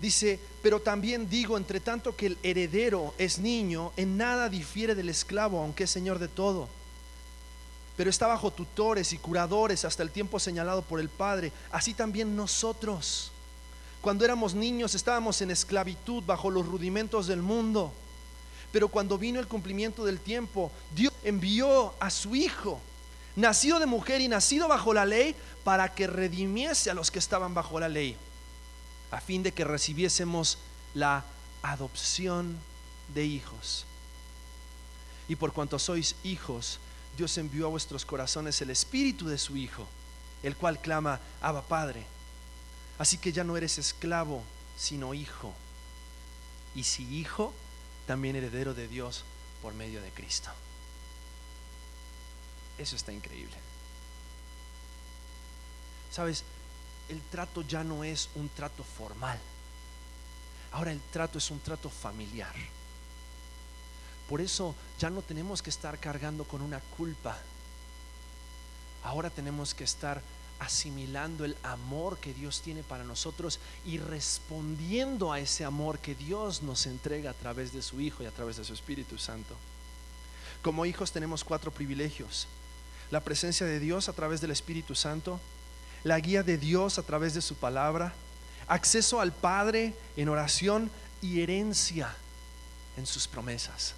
[0.00, 5.08] Dice, pero también digo, entre tanto que el heredero es niño, en nada difiere del
[5.08, 6.68] esclavo, aunque es señor de todo.
[7.96, 11.52] Pero está bajo tutores y curadores hasta el tiempo señalado por el Padre.
[11.70, 13.30] Así también nosotros
[14.04, 17.90] cuando éramos niños estábamos en esclavitud bajo los rudimentos del mundo.
[18.70, 22.82] Pero cuando vino el cumplimiento del tiempo, Dios envió a su Hijo,
[23.34, 27.54] nacido de mujer y nacido bajo la ley, para que redimiese a los que estaban
[27.54, 28.14] bajo la ley,
[29.10, 30.58] a fin de que recibiésemos
[30.92, 31.24] la
[31.62, 32.58] adopción
[33.14, 33.86] de hijos.
[35.28, 36.78] Y por cuanto sois hijos,
[37.16, 39.86] Dios envió a vuestros corazones el espíritu de su Hijo,
[40.42, 42.13] el cual clama, Abba Padre.
[42.98, 44.42] Así que ya no eres esclavo,
[44.76, 45.52] sino hijo.
[46.74, 47.52] Y si hijo,
[48.06, 49.24] también heredero de Dios
[49.62, 50.50] por medio de Cristo.
[52.78, 53.56] Eso está increíble.
[56.10, 56.44] Sabes,
[57.08, 59.38] el trato ya no es un trato formal.
[60.72, 62.54] Ahora el trato es un trato familiar.
[64.28, 67.36] Por eso ya no tenemos que estar cargando con una culpa.
[69.02, 70.20] Ahora tenemos que estar
[70.58, 76.62] asimilando el amor que Dios tiene para nosotros y respondiendo a ese amor que Dios
[76.62, 79.54] nos entrega a través de su Hijo y a través de su Espíritu Santo.
[80.62, 82.46] Como hijos tenemos cuatro privilegios.
[83.10, 85.38] La presencia de Dios a través del Espíritu Santo,
[86.04, 88.14] la guía de Dios a través de su palabra,
[88.66, 90.90] acceso al Padre en oración
[91.20, 92.14] y herencia
[92.96, 93.94] en sus promesas.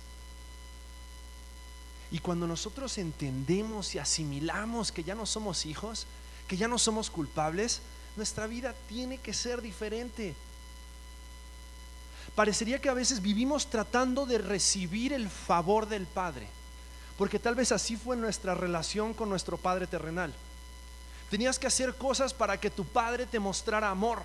[2.11, 6.07] Y cuando nosotros entendemos y asimilamos que ya no somos hijos,
[6.49, 7.81] que ya no somos culpables,
[8.17, 10.35] nuestra vida tiene que ser diferente.
[12.35, 16.47] Parecería que a veces vivimos tratando de recibir el favor del Padre,
[17.19, 20.33] porque tal vez así fue nuestra relación con nuestro Padre terrenal.
[21.31, 24.23] Tenías que hacer cosas para que tu Padre te mostrara amor,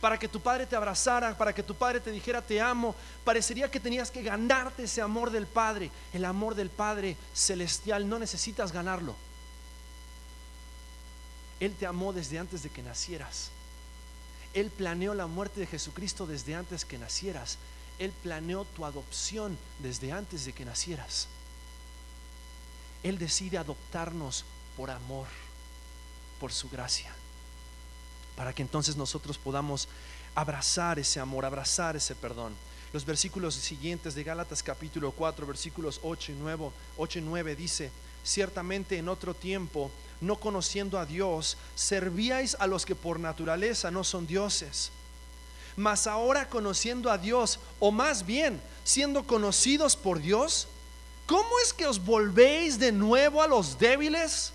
[0.00, 2.94] para que tu Padre te abrazara, para que tu Padre te dijera te amo.
[3.24, 5.90] Parecería que tenías que ganarte ese amor del Padre.
[6.12, 9.14] El amor del Padre celestial no necesitas ganarlo
[11.60, 13.50] él te amó desde antes de que nacieras.
[14.54, 17.58] Él planeó la muerte de Jesucristo desde antes que nacieras.
[17.98, 21.28] Él planeó tu adopción desde antes de que nacieras.
[23.02, 24.44] Él decide adoptarnos
[24.76, 25.26] por amor,
[26.40, 27.12] por su gracia,
[28.36, 29.86] para que entonces nosotros podamos
[30.34, 32.54] abrazar ese amor, abrazar ese perdón.
[32.92, 37.90] Los versículos siguientes de Gálatas capítulo 4, versículos 8 y 9, 8 y 9 dice,
[38.24, 44.04] ciertamente en otro tiempo, no conociendo a Dios, servíais a los que por naturaleza no
[44.04, 44.90] son dioses.
[45.76, 50.68] Mas ahora conociendo a Dios, o más bien siendo conocidos por Dios,
[51.26, 54.52] ¿cómo es que os volvéis de nuevo a los débiles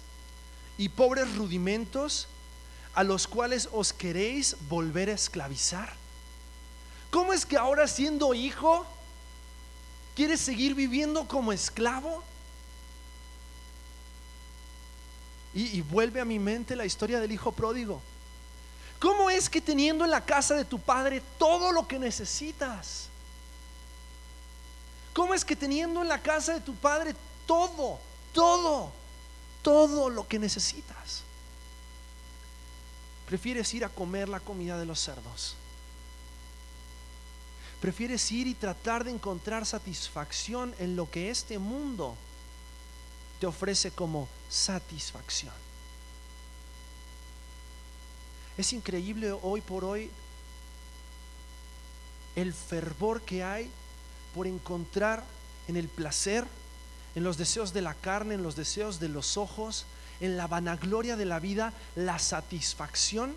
[0.78, 2.28] y pobres rudimentos
[2.94, 5.94] a los cuales os queréis volver a esclavizar?
[7.10, 8.86] ¿Cómo es que ahora siendo hijo,
[10.16, 12.24] quieres seguir viviendo como esclavo?
[15.56, 18.02] Y, vuelve a mi mente la historia del hijo pródigo.
[19.00, 23.08] ¿Cómo es que teniendo en la casa de tu padre todo lo que necesitas?
[25.14, 27.16] ¿Cómo es que teniendo en la casa de tu padre
[27.48, 28.00] todo,
[28.34, 28.92] todo,
[29.62, 31.24] todo lo que necesitas?
[33.26, 35.56] Prefieres ir a comer la comida de los cerdos.
[37.80, 42.18] Prefieres ir y tratar de encontrar satisfacción en lo que este mundo
[43.40, 45.54] te ofrece como satisfacción.
[48.58, 50.10] Es increíble hoy por hoy
[52.36, 53.70] el fervor que hay
[54.34, 55.24] por encontrar
[55.68, 56.46] en el placer,
[57.16, 59.86] en los deseos de la carne, en los deseos de los ojos,
[60.20, 63.36] en la vanagloria de la vida, la satisfacción,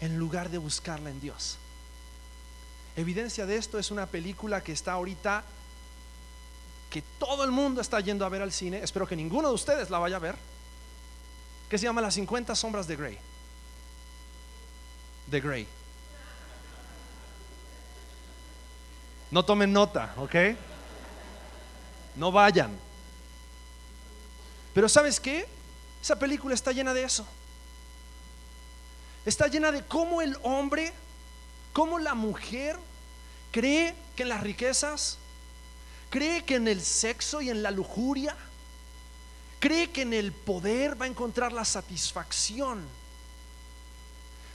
[0.00, 1.58] en lugar de buscarla en Dios.
[2.96, 5.44] Evidencia de esto es una película que está ahorita
[6.90, 9.88] que todo el mundo está yendo a ver al cine, espero que ninguno de ustedes
[9.88, 10.34] la vaya a ver,
[11.70, 13.18] que se llama Las 50 sombras de Grey.
[15.28, 15.66] De Grey.
[19.30, 20.34] No tomen nota, ¿ok?
[22.16, 22.76] No vayan.
[24.74, 25.46] Pero ¿sabes qué?
[26.02, 27.24] Esa película está llena de eso.
[29.24, 30.92] Está llena de cómo el hombre,
[31.72, 32.76] cómo la mujer
[33.52, 35.19] cree que las riquezas
[36.10, 38.36] cree que en el sexo y en la lujuria,
[39.60, 42.84] cree que en el poder va a encontrar la satisfacción.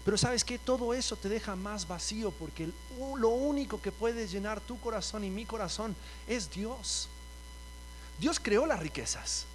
[0.04, 2.70] Pero sabes que todo eso te deja más vacío porque
[3.18, 5.96] lo único que puede llenar tu corazón y mi corazón
[6.28, 7.08] es Dios.
[8.20, 9.46] Dios creó las riquezas.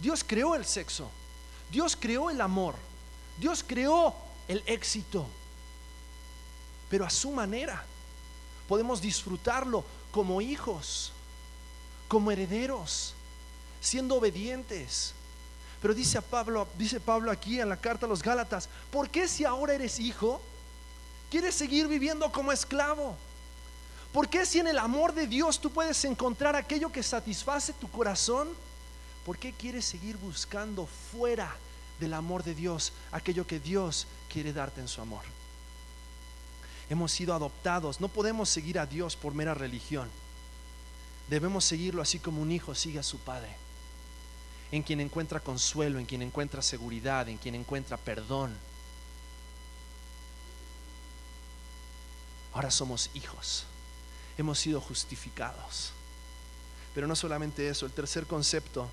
[0.00, 1.08] Dios creó el sexo.
[1.70, 2.74] Dios creó el amor.
[3.38, 4.14] Dios creó
[4.48, 5.26] el éxito.
[6.88, 7.84] Pero a su manera
[8.68, 11.12] podemos disfrutarlo como hijos
[12.08, 13.14] como herederos,
[13.80, 15.14] siendo obedientes.
[15.80, 19.44] Pero dice Pablo, dice Pablo aquí en la carta a los Gálatas, ¿por qué si
[19.44, 20.40] ahora eres hijo,
[21.30, 23.16] quieres seguir viviendo como esclavo?
[24.12, 27.90] ¿Por qué si en el amor de Dios tú puedes encontrar aquello que satisface tu
[27.90, 28.48] corazón?
[29.24, 31.54] ¿Por qué quieres seguir buscando fuera
[32.00, 35.22] del amor de Dios aquello que Dios quiere darte en su amor?
[36.88, 40.08] Hemos sido adoptados, no podemos seguir a Dios por mera religión.
[41.28, 43.50] Debemos seguirlo así como un hijo sigue a su padre,
[44.70, 48.56] en quien encuentra consuelo, en quien encuentra seguridad, en quien encuentra perdón.
[52.52, 53.64] Ahora somos hijos,
[54.38, 55.92] hemos sido justificados.
[56.94, 58.88] Pero no solamente eso, el tercer concepto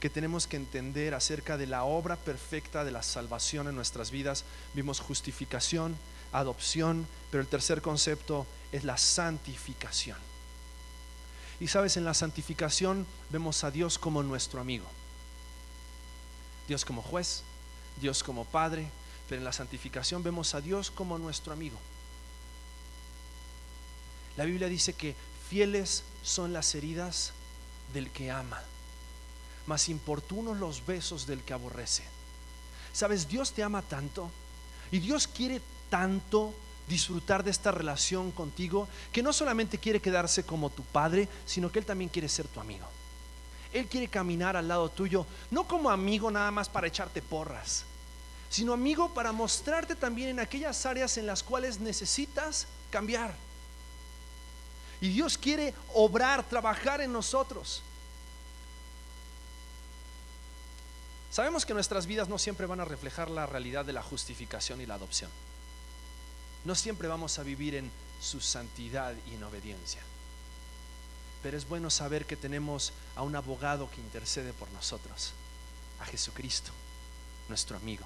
[0.00, 4.44] que tenemos que entender acerca de la obra perfecta de la salvación en nuestras vidas,
[4.74, 5.96] vimos justificación,
[6.32, 10.31] adopción, pero el tercer concepto es la santificación.
[11.62, 14.84] Y sabes, en la santificación vemos a Dios como nuestro amigo.
[16.66, 17.44] Dios como juez,
[18.00, 18.90] Dios como padre,
[19.28, 21.78] pero en la santificación vemos a Dios como nuestro amigo.
[24.36, 25.14] La Biblia dice que
[25.48, 27.30] fieles son las heridas
[27.94, 28.60] del que ama,
[29.66, 32.02] mas importunos los besos del que aborrece.
[32.92, 34.32] Sabes, Dios te ama tanto
[34.90, 36.54] y Dios quiere tanto
[36.92, 41.78] disfrutar de esta relación contigo, que no solamente quiere quedarse como tu padre, sino que
[41.78, 42.86] Él también quiere ser tu amigo.
[43.72, 47.84] Él quiere caminar al lado tuyo, no como amigo nada más para echarte porras,
[48.50, 53.34] sino amigo para mostrarte también en aquellas áreas en las cuales necesitas cambiar.
[55.00, 57.82] Y Dios quiere obrar, trabajar en nosotros.
[61.30, 64.86] Sabemos que nuestras vidas no siempre van a reflejar la realidad de la justificación y
[64.86, 65.30] la adopción
[66.64, 67.90] no siempre vamos a vivir en
[68.20, 70.00] su santidad y en obediencia.
[71.42, 75.32] Pero es bueno saber que tenemos a un abogado que intercede por nosotros,
[76.00, 76.70] a Jesucristo,
[77.48, 78.04] nuestro amigo.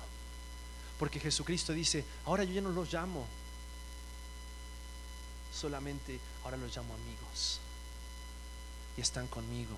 [0.99, 3.27] Porque Jesucristo dice, ahora yo ya no los llamo,
[5.53, 7.61] solamente ahora los llamo amigos.
[8.97, 9.77] Y están conmigo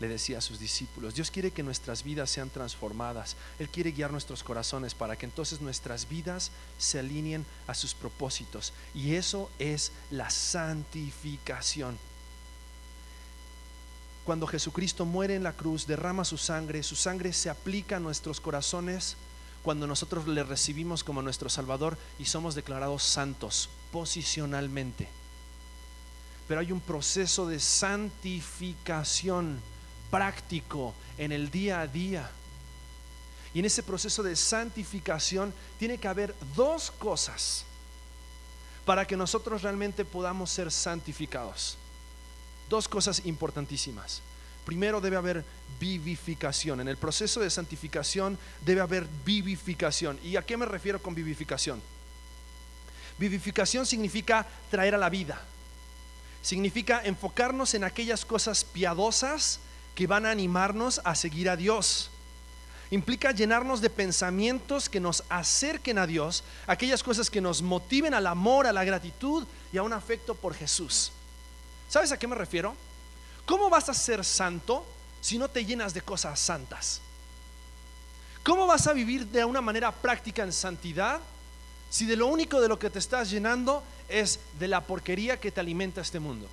[0.00, 3.36] le decía a sus discípulos, Dios quiere que nuestras vidas sean transformadas.
[3.58, 8.72] Él quiere guiar nuestros corazones para que entonces nuestras vidas se alineen a sus propósitos.
[8.94, 11.98] Y eso es la santificación.
[14.24, 18.40] cuando Jesucristo muere en la cruz, derrama su sangre, su sangre se aplica a nuestros
[18.40, 19.16] corazones
[19.62, 25.06] cuando nosotros le recibimos como nuestro Salvador y somos declarados santos posicionalmente.
[26.48, 29.60] Pero hay un proceso de santificación
[30.16, 32.30] práctico en el día a día.
[33.52, 37.66] Y en ese proceso de santificación tiene que haber dos cosas
[38.86, 41.76] para que nosotros realmente podamos ser santificados.
[42.70, 44.22] Dos cosas importantísimas.
[44.64, 45.44] Primero debe haber
[45.78, 46.80] vivificación.
[46.80, 50.18] En el proceso de santificación debe haber vivificación.
[50.24, 51.82] ¿Y a qué me refiero con vivificación?
[53.18, 55.38] Vivificación significa traer a la vida.
[56.40, 59.60] Significa enfocarnos en aquellas cosas piadosas
[59.96, 62.10] que van a animarnos a seguir a Dios.
[62.90, 68.28] Implica llenarnos de pensamientos que nos acerquen a Dios, aquellas cosas que nos motiven al
[68.28, 71.10] amor, a la gratitud y a un afecto por Jesús.
[71.88, 72.76] ¿Sabes a qué me refiero?
[73.46, 74.86] ¿Cómo vas a ser santo
[75.20, 77.00] si no te llenas de cosas santas?
[78.44, 81.20] ¿Cómo vas a vivir de una manera práctica en santidad
[81.88, 85.50] si de lo único de lo que te estás llenando es de la porquería que
[85.50, 86.48] te alimenta este mundo?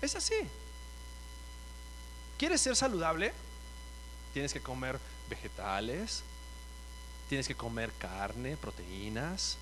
[0.00, 0.36] Es así.
[2.38, 3.32] ¿Quieres ser saludable?
[4.32, 4.98] Tienes que comer
[5.30, 6.22] vegetales,
[7.28, 9.56] tienes que comer carne, proteínas.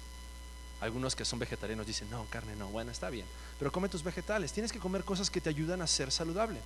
[0.80, 3.26] Algunos que son vegetarianos dicen, no, carne no, bueno, está bien,
[3.58, 4.52] pero come tus vegetales.
[4.52, 6.60] Tienes que comer cosas que te ayudan a ser saludable.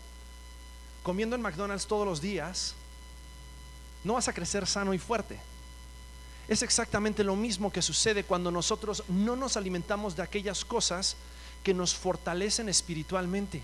[1.02, 2.74] Comiendo en McDonald's todos los días,
[4.04, 5.38] no vas a crecer sano y fuerte.
[6.48, 11.16] Es exactamente lo mismo que sucede cuando nosotros no nos alimentamos de aquellas cosas
[11.64, 13.62] que nos fortalecen espiritualmente.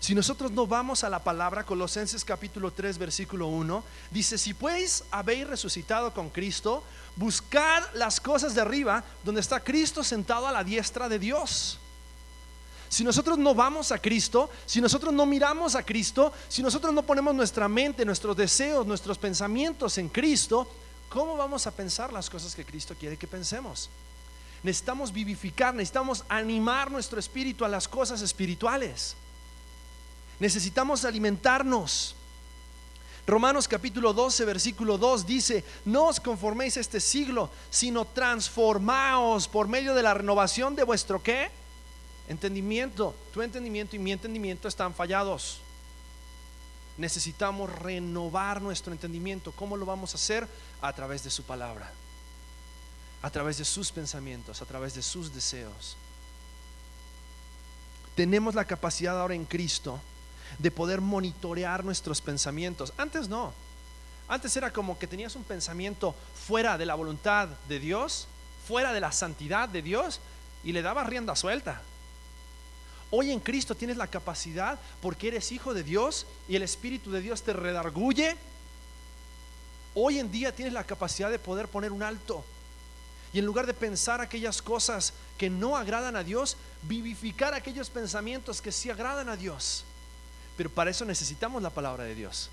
[0.00, 5.04] Si nosotros no vamos a la palabra, Colosenses capítulo 3, versículo 1, dice, si pues
[5.10, 6.84] habéis resucitado con Cristo,
[7.16, 11.78] buscad las cosas de arriba, donde está Cristo sentado a la diestra de Dios.
[12.88, 17.02] Si nosotros no vamos a Cristo, si nosotros no miramos a Cristo, si nosotros no
[17.02, 20.66] ponemos nuestra mente, nuestros deseos, nuestros pensamientos en Cristo,
[21.08, 23.90] ¿cómo vamos a pensar las cosas que Cristo quiere que pensemos?
[24.62, 29.16] Necesitamos vivificar, necesitamos animar nuestro espíritu a las cosas espirituales.
[30.40, 32.14] Necesitamos alimentarnos.
[33.26, 39.68] Romanos capítulo 12, versículo 2 dice, no os conforméis a este siglo, sino transformaos por
[39.68, 41.50] medio de la renovación de vuestro qué?
[42.28, 43.14] Entendimiento.
[43.34, 45.60] Tu entendimiento y mi entendimiento están fallados.
[46.96, 49.52] Necesitamos renovar nuestro entendimiento.
[49.52, 50.48] ¿Cómo lo vamos a hacer?
[50.80, 51.92] A través de su palabra,
[53.20, 55.96] a través de sus pensamientos, a través de sus deseos.
[58.14, 60.00] Tenemos la capacidad ahora en Cristo
[60.58, 62.92] de poder monitorear nuestros pensamientos.
[62.96, 63.52] Antes no.
[64.28, 66.14] Antes era como que tenías un pensamiento
[66.46, 68.28] fuera de la voluntad de Dios,
[68.66, 70.20] fuera de la santidad de Dios,
[70.64, 71.80] y le dabas rienda suelta.
[73.10, 77.22] Hoy en Cristo tienes la capacidad, porque eres hijo de Dios y el Espíritu de
[77.22, 78.36] Dios te redarguye.
[79.94, 82.44] Hoy en día tienes la capacidad de poder poner un alto.
[83.32, 88.60] Y en lugar de pensar aquellas cosas que no agradan a Dios, vivificar aquellos pensamientos
[88.60, 89.84] que sí agradan a Dios.
[90.58, 92.50] Pero para eso necesitamos la palabra de Dios,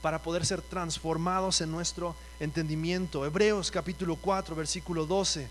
[0.00, 3.26] para poder ser transformados en nuestro entendimiento.
[3.26, 5.48] Hebreos capítulo 4, versículo 12,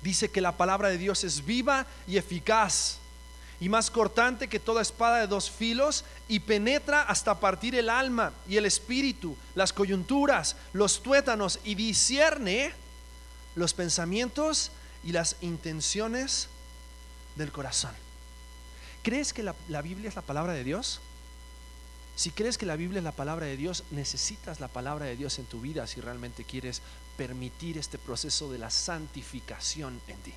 [0.00, 2.98] dice que la palabra de Dios es viva y eficaz
[3.58, 8.32] y más cortante que toda espada de dos filos y penetra hasta partir el alma
[8.48, 12.72] y el espíritu, las coyunturas, los tuétanos y discierne
[13.56, 14.70] los pensamientos
[15.02, 16.48] y las intenciones
[17.34, 18.09] del corazón.
[19.02, 21.00] ¿Crees que la, Biblia es la palabra de Dios?
[22.16, 25.38] Si crees que la Biblia es la palabra de Dios, necesitas la palabra de Dios
[25.38, 26.82] en tu vida si realmente quieres
[27.16, 30.34] permitir este proceso de la santificación en ti.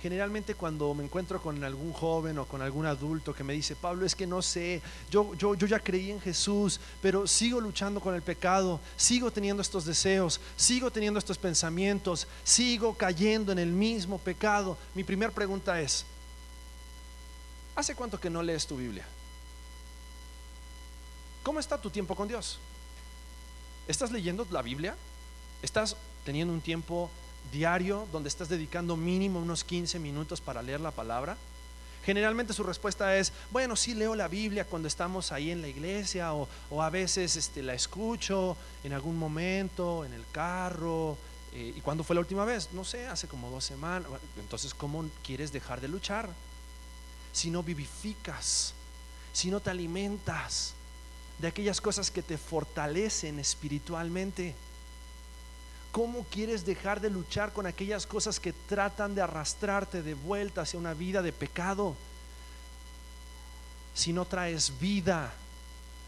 [0.00, 4.04] Generalmente cuando me encuentro con algún joven o con algún adulto que me dice, Pablo,
[4.04, 8.14] es que no sé, yo, yo, yo ya creí en Jesús, pero sigo luchando con
[8.14, 14.18] el pecado, sigo teniendo estos deseos, sigo teniendo estos pensamientos, sigo cayendo en el mismo
[14.18, 14.76] pecado.
[14.94, 16.04] Mi primera pregunta es,
[17.74, 19.04] ¿Hace cuánto que no lees tu Biblia?
[21.42, 22.58] ¿Cómo está tu tiempo con Dios?
[23.88, 24.94] ¿Estás leyendo la Biblia?
[25.62, 27.10] ¿Estás teniendo un tiempo
[27.50, 31.36] diario donde estás dedicando mínimo unos 15 minutos para leer la palabra?
[32.04, 36.34] Generalmente su respuesta es, bueno, sí leo la Biblia cuando estamos ahí en la iglesia
[36.34, 36.48] o,
[36.82, 41.16] a veces este, la escucho en algún momento, en el carro.
[41.52, 42.70] Eh, ¿Y cuándo fue la última vez?
[42.72, 44.08] No sé, hace como dos semanas.
[44.36, 46.28] Entonces, ¿cómo quieres dejar de luchar?
[47.32, 48.74] Si no vivificas,
[49.32, 50.74] si no te alimentas
[51.38, 54.54] de aquellas cosas que te fortalecen espiritualmente.
[55.90, 60.78] ¿Cómo quieres dejar de luchar con aquellas cosas que tratan de arrastrarte de vuelta hacia
[60.78, 61.96] una vida de pecado?
[63.94, 65.32] Si no traes vida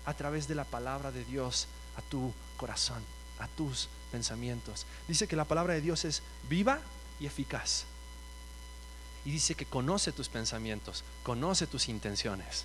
[0.06, 1.66] a través de la palabra de Dios
[1.96, 3.02] a tu corazón,
[3.38, 4.86] a tus pensamientos.
[5.08, 6.80] Dice que la palabra de Dios es viva
[7.20, 7.84] y eficaz.
[9.24, 12.64] Y dice que conoce tus pensamientos, conoce tus intenciones.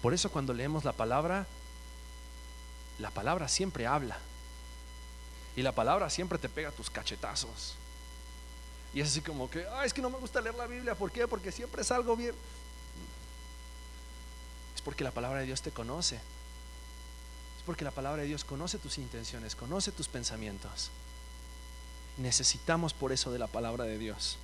[0.00, 1.46] Por eso cuando leemos la palabra,
[2.98, 4.18] la palabra siempre habla.
[5.56, 7.74] Y la palabra siempre te pega tus cachetazos.
[8.94, 10.94] Y es así como que, es que no me gusta leer la Biblia.
[10.94, 11.26] ¿Por qué?
[11.26, 12.34] Porque siempre es algo bien.
[14.74, 16.16] Es porque la palabra de Dios te conoce.
[16.16, 20.90] Es porque la palabra de Dios conoce tus intenciones, conoce tus pensamientos.
[22.18, 24.38] Necesitamos por eso de la palabra de Dios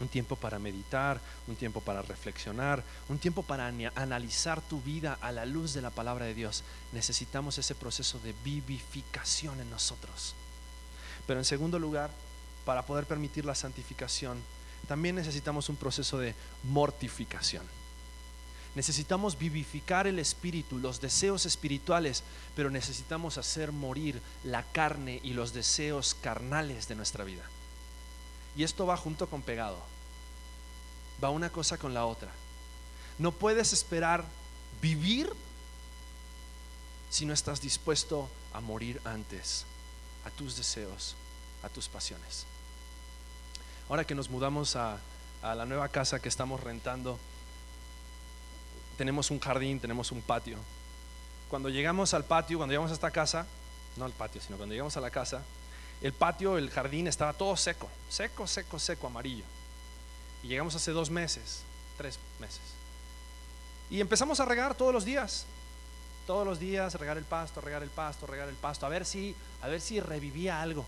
[0.00, 5.32] un tiempo para meditar, un tiempo para reflexionar, un tiempo para analizar tu vida a
[5.32, 6.64] la luz de la palabra de Dios.
[6.92, 10.34] Necesitamos ese proceso de vivificación en nosotros.
[11.26, 12.10] Pero en segundo lugar,
[12.64, 14.38] para poder permitir la santificación,
[14.86, 16.34] también necesitamos un proceso de
[16.64, 17.64] mortificación.
[18.74, 22.22] Necesitamos vivificar el espíritu, los deseos espirituales,
[22.54, 27.42] pero necesitamos hacer morir la carne y los deseos carnales de nuestra vida.
[28.56, 29.78] Y esto va junto con pegado.
[31.22, 32.30] Va una cosa con la otra.
[33.18, 34.24] No puedes esperar
[34.80, 35.32] vivir
[37.10, 39.64] si no estás dispuesto a morir antes
[40.24, 41.14] a tus deseos,
[41.62, 42.46] a tus pasiones.
[43.88, 44.98] Ahora que nos mudamos a,
[45.42, 47.18] a la nueva casa que estamos rentando,
[48.98, 50.58] tenemos un jardín, tenemos un patio.
[51.48, 53.46] Cuando llegamos al patio, cuando llegamos a esta casa,
[53.96, 55.42] no al patio, sino cuando llegamos a la casa,
[56.02, 59.44] el patio, el jardín estaba todo seco, seco, seco, seco, amarillo.
[60.42, 61.62] Y llegamos hace dos meses,
[61.96, 62.60] tres meses.
[63.90, 65.46] Y empezamos a regar todos los días,
[66.26, 69.34] todos los días, regar el pasto, regar el pasto, regar el pasto, a ver si,
[69.62, 70.84] a ver si revivía algo,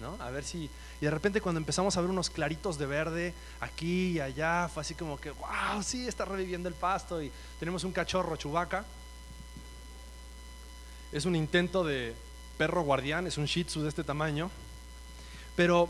[0.00, 0.16] ¿no?
[0.22, 0.68] A ver si.
[1.00, 4.82] Y de repente cuando empezamos a ver unos claritos de verde aquí y allá, fue
[4.82, 7.22] así como que, wow, sí, está reviviendo el pasto.
[7.22, 8.84] Y tenemos un cachorro chubaca.
[11.12, 12.14] Es un intento de,
[12.58, 14.50] perro guardián, es un shih tzu de este tamaño.
[15.56, 15.88] Pero,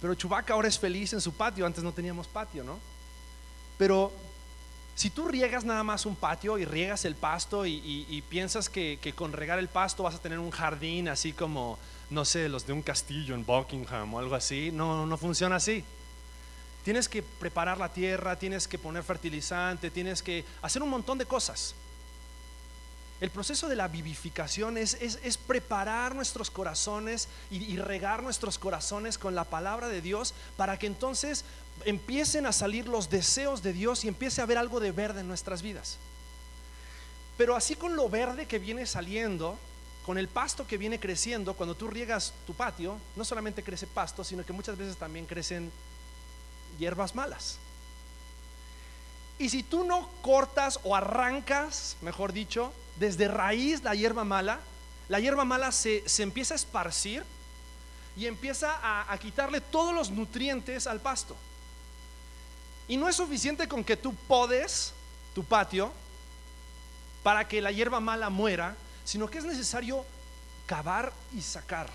[0.00, 2.80] pero Chubaca ahora es feliz en su patio, antes no teníamos patio, ¿no?
[3.78, 4.12] Pero
[4.94, 9.32] si tú riegas nada más un patio y riegas el pasto y, piensas que, con
[9.32, 11.78] regar el pasto vas a tener un jardín así como,
[12.10, 15.84] no sé, los de un castillo en Buckingham o algo así, no, no funciona así.
[16.84, 21.26] Tienes que preparar la tierra, tienes que poner fertilizante, tienes que hacer un montón de
[21.26, 21.74] cosas.
[23.24, 24.98] El proceso de la vivificación es,
[25.46, 31.46] preparar nuestros corazones y, regar nuestros corazones con la palabra de Dios para que entonces
[31.86, 35.28] empiecen a salir los deseos de Dios y empiece a haber algo de verde en
[35.28, 35.96] nuestras vidas.
[37.38, 39.56] Pero así con lo verde que viene saliendo,
[40.04, 44.22] con el pasto que viene creciendo, cuando tú riegas tu patio, no solamente crece pasto,
[44.22, 45.72] sino que muchas veces también crecen
[46.78, 47.56] hierbas malas.
[49.38, 54.60] Y si tú no cortas o arrancas, mejor dicho, desde raíz la hierba mala,
[55.08, 57.24] la hierba mala se, empieza a esparcir
[58.16, 61.36] y empieza a, a quitarle todos los nutrientes al pasto.
[62.86, 64.92] Y no es suficiente con que tú podes
[65.34, 65.92] tu patio
[67.22, 70.04] para que la hierba mala muera, sino que es necesario
[70.66, 71.88] cavar y sacar.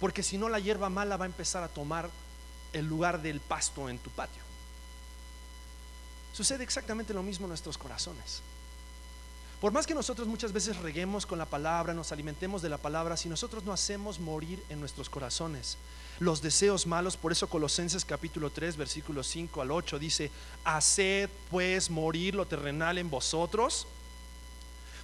[0.00, 2.10] Porque si no, la hierba mala va a empezar a tomar
[2.72, 4.42] el lugar del pasto en tu patio.
[6.32, 8.42] Sucede exactamente lo mismo en nuestros corazones.
[9.62, 13.16] Por más que nosotros muchas veces reguemos con la palabra, nos alimentemos de la palabra,
[13.16, 15.78] si nosotros no hacemos morir en nuestros corazones
[16.18, 20.32] los deseos malos, por eso Colosenses capítulo 3, versículos 5 al 8 dice,
[20.64, 23.86] haced pues morir lo terrenal en vosotros,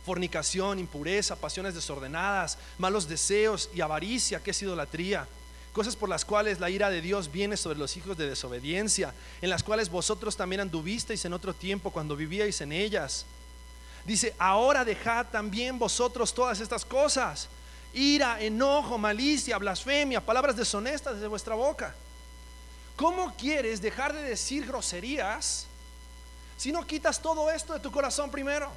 [0.04, 5.28] fornicación, impureza, pasiones desordenadas, malos deseos y avaricia, que es idolatría
[5.72, 9.50] cosas por las cuales la ira de Dios viene sobre los hijos de desobediencia, en
[9.50, 13.24] las cuales vosotros también anduvisteis en otro tiempo cuando vivíais en ellas
[14.08, 17.46] Dice, ahora dejad también vosotros todas estas cosas.
[17.92, 21.94] Ira, enojo, malicia, blasfemia, palabras deshonestas de vuestra boca.
[22.96, 25.66] ¿Cómo quieres dejar de decir groserías
[26.56, 28.70] si no quitas todo esto de tu corazón primero?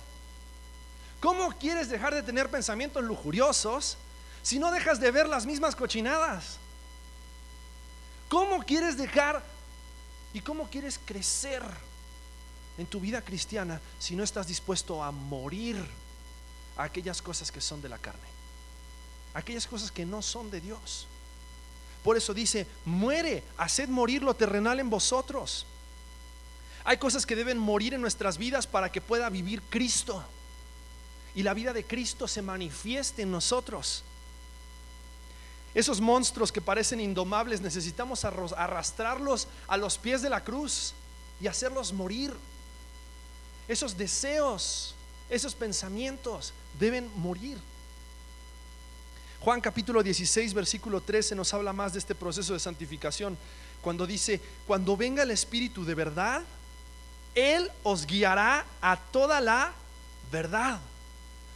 [1.22, 3.96] ¿Cómo quieres dejar de tener pensamientos lujuriosos
[4.42, 6.58] si no dejas de ver las mismas cochinadas?
[8.28, 9.42] ¿Cómo quieres dejar
[10.34, 11.64] y cómo quieres crecer
[12.82, 15.78] en tu vida cristiana si no estás dispuesto a morir
[16.78, 18.28] a aquellas cosas que son de la carne,
[19.34, 21.08] aquellas cosas que no son de Dios.
[22.04, 25.68] Por eso dice, muere, haced morir lo terrenal en vosotros.
[26.84, 30.24] Hay cosas que deben morir en nuestras vidas para que pueda vivir Cristo.
[31.34, 34.04] y la vida de Cristo se manifieste en nosotros.
[35.74, 40.94] Esos monstruos que parecen indomables necesitamos arrastrarlos a los pies de la cruz
[41.40, 42.34] y hacerlos morir.
[43.72, 44.94] Esos deseos,
[45.30, 47.58] esos pensamientos deben morir.
[49.40, 53.38] Juan capítulo 16, versículo 13 nos habla más de este proceso de santificación,
[53.82, 56.42] cuando dice, cuando venga el Espíritu de verdad,
[57.34, 59.72] Él os guiará a toda la
[60.34, 60.82] verdad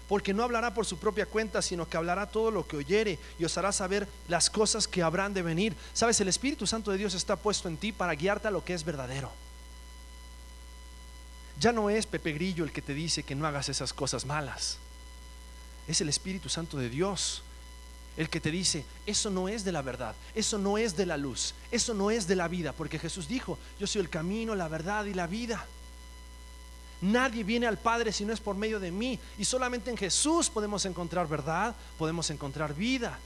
[0.07, 3.43] porque no hablará por su propia cuenta, sino que hablará todo lo que oyere y
[3.43, 5.75] os hará saber las cosas que habrán de venir.
[5.93, 8.73] Sabes, el Espíritu Santo de Dios está puesto en ti para guiarte a lo que
[8.73, 9.31] es verdadero.
[11.59, 14.77] Ya no es Pepe Grillo el que te dice que no hagas esas cosas malas.
[15.87, 17.43] Es el Espíritu Santo de Dios
[18.17, 21.17] el que te dice, eso no es de la verdad, eso no es de la
[21.17, 24.69] luz, eso no es de la vida, porque Jesús dijo, yo soy el camino, la
[24.69, 25.65] verdad y la vida.
[27.01, 29.19] Nadie viene al Padre si no es por medio de mí.
[29.37, 33.19] Y solamente en Jesús podemos encontrar verdad, podemos encontrar vida.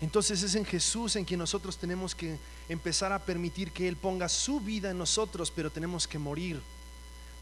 [0.00, 2.38] Entonces es en Jesús en quien nosotros tenemos que
[2.68, 6.60] empezar a permitir que Él ponga su vida en nosotros, pero tenemos que morir.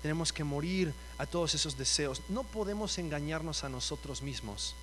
[0.01, 2.23] Tenemos que morir a todos esos deseos.
[2.29, 4.75] No podemos engañarnos a nosotros mismos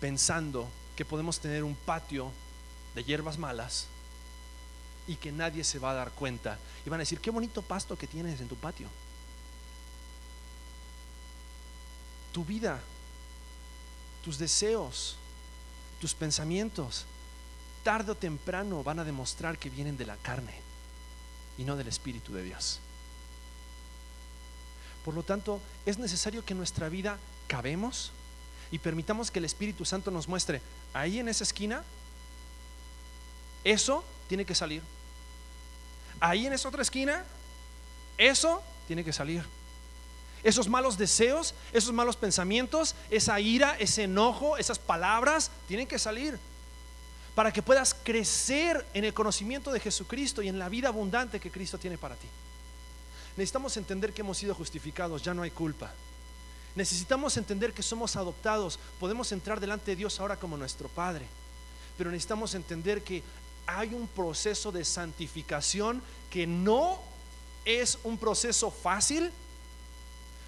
[0.00, 2.30] pensando que podemos tener un patio
[2.94, 3.86] de hierbas malas
[5.06, 6.58] y que nadie se va a dar cuenta.
[6.84, 8.86] Y van a decir, qué bonito pasto que tienes en tu patio.
[12.32, 12.80] Tu vida,
[14.22, 15.16] tus deseos,
[16.04, 17.06] tus pensamientos,
[17.82, 20.52] tarde o temprano van a demostrar que vienen de la carne
[21.56, 22.78] y no del Espíritu de Dios.
[25.02, 28.12] Por lo tanto, es necesario que en nuestra vida cabemos
[28.70, 30.60] y permitamos que el Espíritu Santo nos muestre
[30.92, 31.82] ahí en esa esquina,
[33.64, 34.82] eso tiene que salir
[36.20, 37.24] ahí en esa otra esquina,
[38.18, 39.42] eso tiene que salir.
[40.44, 46.38] Esos malos deseos, esos malos pensamientos, esa ira, ese enojo, esas palabras, tienen que salir
[47.34, 51.50] para que puedas crecer en el conocimiento de Jesucristo y en la vida abundante que
[51.50, 52.28] Cristo tiene para ti.
[53.36, 55.90] Necesitamos entender que hemos sido justificados, ya no hay culpa.
[56.76, 61.26] Necesitamos entender que somos adoptados, podemos entrar delante de Dios ahora como nuestro Padre.
[61.98, 63.22] Pero necesitamos entender que
[63.66, 67.00] hay un proceso de santificación que no
[67.64, 69.32] es un proceso fácil,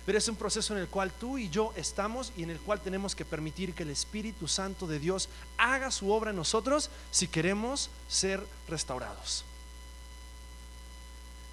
[0.06, 2.80] pero es un proceso en el cual tú y yo estamos y en el cual
[2.80, 5.28] tenemos que permitir que el Espíritu Santo de Dios
[5.58, 9.44] haga su obra en nosotros si queremos ser restaurados.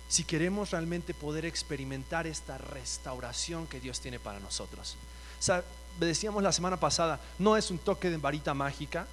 [0.08, 4.96] Si queremos realmente poder experimentar esta restauración que Dios tiene para nosotros.
[5.40, 5.64] O sea,
[6.00, 9.08] decíamos la semana pasada, no es un toque de varita mágica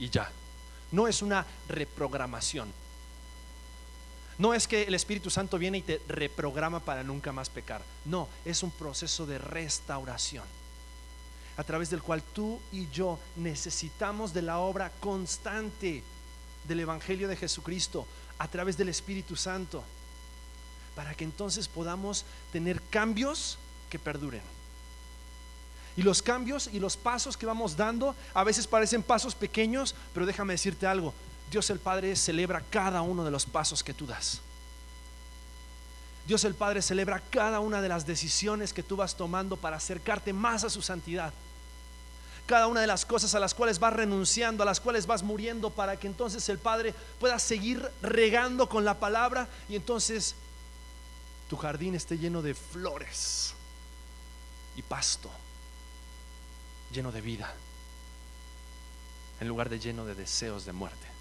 [0.00, 0.30] y ya
[0.94, 2.72] no es una reprogramación.
[4.38, 7.82] No es que el Espíritu Santo viene y te reprograma para nunca más pecar.
[8.04, 10.44] No, es un proceso de restauración
[11.56, 16.02] a través del cual tú y yo necesitamos de la obra constante
[16.66, 18.06] del Evangelio de Jesucristo
[18.38, 19.84] a través del Espíritu Santo
[20.96, 23.58] para que entonces podamos tener cambios
[23.90, 24.42] que perduren.
[25.96, 30.26] Y los cambios y los pasos que vamos dando a veces parecen pasos pequeños, pero
[30.26, 31.14] déjame decirte algo,
[31.54, 34.40] Dios el Padre celebra cada uno de los pasos que tú das.
[36.26, 40.32] Dios el Padre celebra cada una de las decisiones que tú vas tomando para acercarte
[40.32, 41.32] más a su santidad.
[42.46, 45.70] Cada una de las cosas a las cuales vas renunciando, a las cuales vas muriendo,
[45.70, 50.34] para que entonces el Padre pueda seguir regando con la palabra y entonces
[51.48, 53.54] tu jardín esté lleno de flores
[54.74, 55.30] y pasto
[56.92, 57.54] lleno de vida,
[59.38, 61.13] en lugar de lleno de deseos de muerte.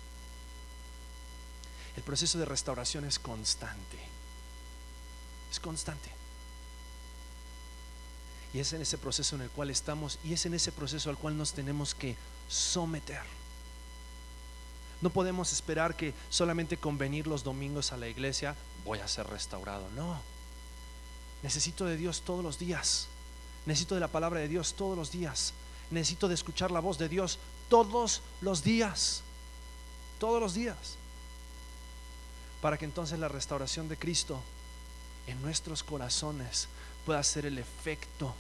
[1.96, 4.00] El proceso de restauración es constante,
[5.52, 6.10] es constante.
[8.54, 11.18] Y es en ese proceso en el cual estamos y es en ese proceso al
[11.18, 12.16] cual nos tenemos que
[12.48, 13.24] someter.
[15.02, 19.28] No podemos esperar que solamente con venir los domingos a la iglesia voy a ser
[19.28, 19.90] restaurado.
[19.96, 20.22] No.
[21.42, 23.08] Necesito de Dios todos los días.
[23.66, 25.54] Necesito de la palabra de Dios todos los días.
[25.92, 27.40] Necesito de escuchar la voz de Dios
[27.70, 29.24] todos los días.
[30.20, 30.96] Todos los días.
[32.64, 34.40] Para que entonces la restauración de Cristo
[35.28, 36.70] en nuestros corazones
[37.06, 38.34] pueda ser el efecto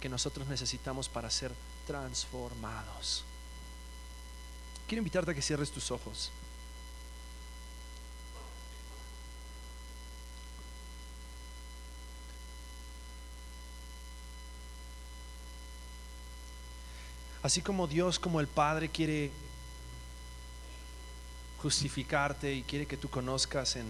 [0.00, 1.52] que nosotros necesitamos para ser
[1.86, 3.22] transformados.
[4.88, 6.30] Quiero invitarte a que cierres tus ojos.
[17.42, 19.30] Así como Dios, como el Padre quiere
[21.64, 23.86] justificarte y quiere que tú conozcas en,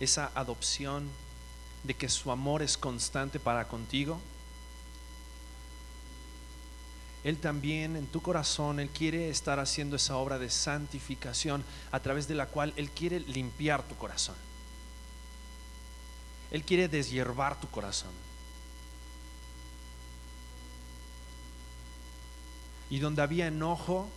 [0.00, 1.08] esa adopción,
[1.84, 4.20] de que su amor es constante para contigo.
[7.22, 11.62] Él también en tu corazón, Él quiere estar haciendo esa obra de santificación
[11.92, 14.34] a través de la cual Él quiere limpiar tu corazón.
[16.50, 18.10] Él quiere deshiervar tu corazón.
[22.90, 24.08] Y donde había enojo,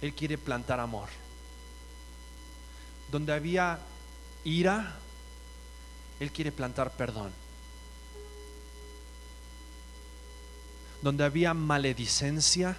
[0.00, 1.08] Él quiere plantar amor.
[3.12, 3.78] Donde había
[4.42, 4.96] ira,
[6.18, 7.30] Él quiere plantar perdón.
[11.02, 12.74] Donde había maledicencia,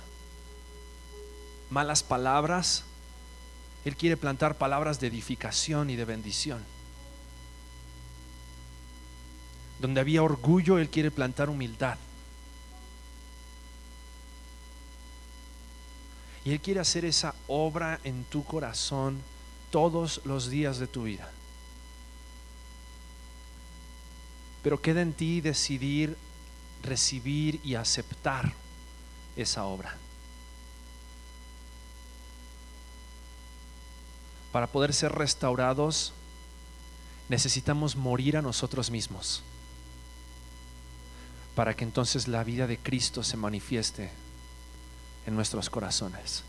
[1.69, 2.84] malas palabras,
[3.86, 6.63] Él quiere plantar palabras de edificación y de bendición.
[9.79, 11.99] Donde había orgullo, Él quiere plantar humildad.
[16.43, 19.21] Y Él quiere hacer esa obra en tu corazón
[19.74, 21.28] todos los días de tu vida.
[24.61, 26.15] Pero queda en ti decidir
[26.84, 28.53] recibir y aceptar
[29.36, 29.97] esa obra.
[34.51, 36.13] Para poder ser restaurados,
[37.28, 39.41] necesitamos morir a nosotros mismos,
[41.55, 44.11] para que entonces la vida de Cristo se manifieste
[45.26, 46.43] en nuestros corazones.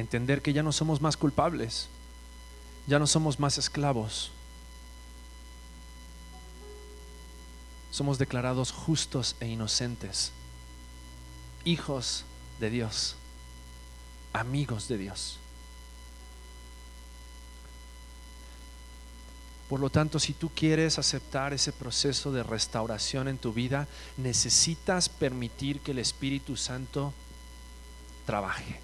[0.00, 1.88] Entender que ya no somos más culpables,
[2.86, 4.32] ya no somos más esclavos,
[7.90, 10.32] somos declarados justos e inocentes,
[11.66, 12.24] hijos
[12.60, 13.16] de Dios,
[14.32, 15.36] amigos de Dios.
[19.68, 23.86] Por lo tanto, si tú quieres aceptar ese proceso de restauración en tu vida,
[24.16, 27.12] necesitas permitir que el Espíritu Santo
[28.24, 28.80] trabaje.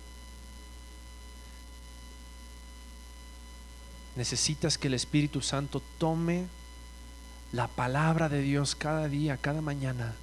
[4.17, 6.47] Necesitas que el Espíritu Santo tome
[7.53, 10.15] la palabra de Dios cada día, cada mañana,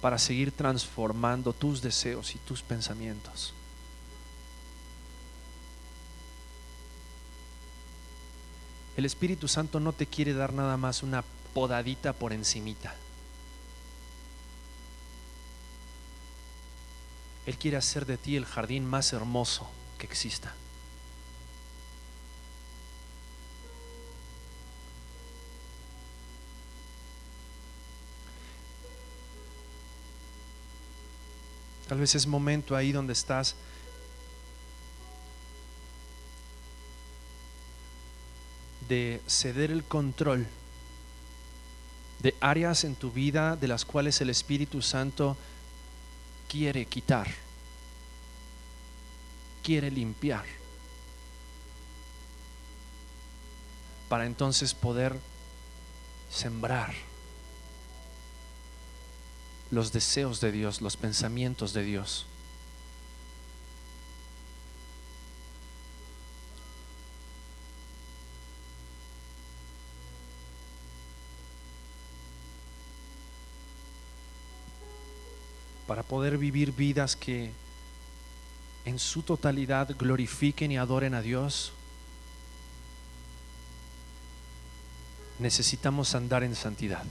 [0.00, 3.54] para seguir transformando tus deseos y tus pensamientos.
[8.96, 12.94] El Espíritu Santo no te quiere dar nada más una podadita por encimita.
[17.44, 20.54] Él quiere hacer de ti el jardín más hermoso que exista.
[31.88, 33.54] Tal vez es momento ahí donde estás.
[38.88, 40.46] De ceder el control
[42.20, 45.36] de áreas en tu vida de las cuales el Espíritu Santo
[46.48, 47.28] quiere quitar,
[49.62, 50.44] quiere limpiar,
[54.08, 55.18] para entonces poder
[56.30, 56.94] sembrar
[59.70, 62.26] los deseos de Dios, los pensamientos de Dios.
[75.86, 77.52] para poder vivir vidas que
[78.84, 81.72] en su totalidad glorifiquen y adoren a Dios,
[85.38, 87.04] necesitamos andar en santidad.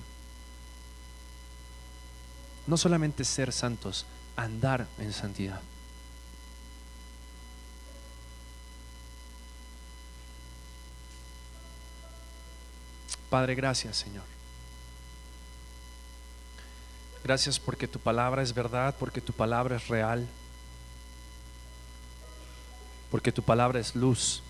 [2.68, 4.06] No solamente ser santos,
[4.36, 5.62] andar en santidad.
[13.30, 14.24] Padre, gracias Señor.
[17.24, 20.28] Gracias porque tu palabra es verdad, porque tu palabra es real,
[23.10, 24.44] porque tu palabra es luz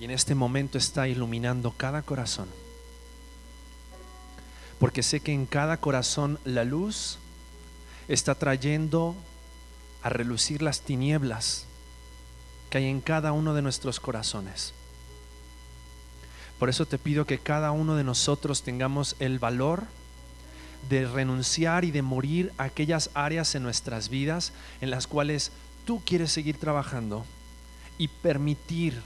[0.00, 2.48] y en este momento está iluminando cada corazón.
[4.78, 7.18] Porque sé que en cada corazón la luz
[8.08, 9.14] está trayendo
[10.02, 11.66] a relucir las tinieblas
[12.70, 14.72] que hay en cada uno de nuestros corazones.
[16.58, 19.84] Por eso te pido que cada uno de nosotros tengamos el valor
[20.88, 25.52] de renunciar y de morir a aquellas áreas en nuestras vidas en las cuales
[25.84, 27.24] tú quieres seguir trabajando
[27.96, 29.00] y permitir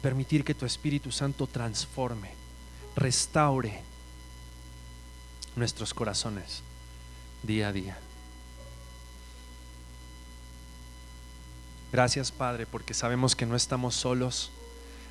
[0.00, 2.30] permitir que tu Espíritu Santo transforme,
[2.96, 3.82] restaure
[5.56, 6.62] nuestros corazones
[7.42, 7.98] día a día.
[11.92, 14.50] Gracias Padre porque sabemos que no estamos solos.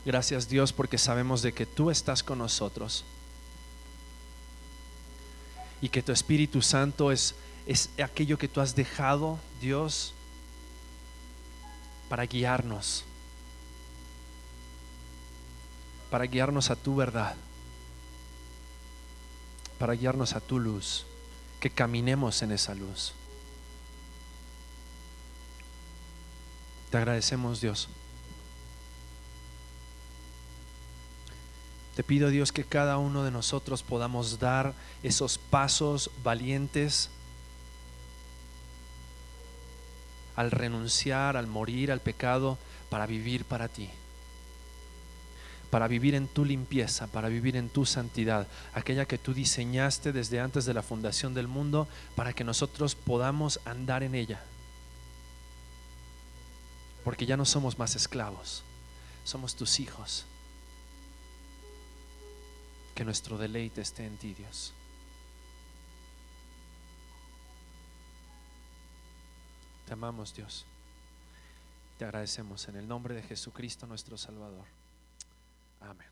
[0.05, 3.05] Gracias Dios porque sabemos de que tú estás con nosotros
[5.81, 7.35] y que tu Espíritu Santo es
[7.65, 10.13] es aquello que tú has dejado, Dios,
[12.09, 13.03] para guiarnos,
[16.09, 17.35] para guiarnos a tu verdad,
[19.81, 21.07] para guiarnos a tu luz,
[21.59, 23.13] que caminemos en esa luz.
[26.91, 27.89] Te agradecemos, Dios.
[31.95, 37.09] Te pido, Dios, que cada uno de nosotros podamos dar esos pasos valientes
[40.35, 42.59] al renunciar, al morir al pecado,
[42.91, 43.89] para vivir para ti,
[45.71, 50.41] para vivir en tu limpieza, para vivir en tu santidad, aquella que tú diseñaste desde
[50.41, 54.43] antes de la fundación del mundo, para que nosotros podamos andar en ella.
[57.05, 58.63] Porque ya no somos más esclavos,
[59.23, 60.25] somos tus hijos.
[62.93, 64.73] Que nuestro deleite esté en ti, Dios.
[69.87, 70.65] Te amamos, Dios.
[71.97, 74.80] Te agradecemos en el nombre de Jesucristo nuestro Salvador.
[75.81, 76.10] Amén.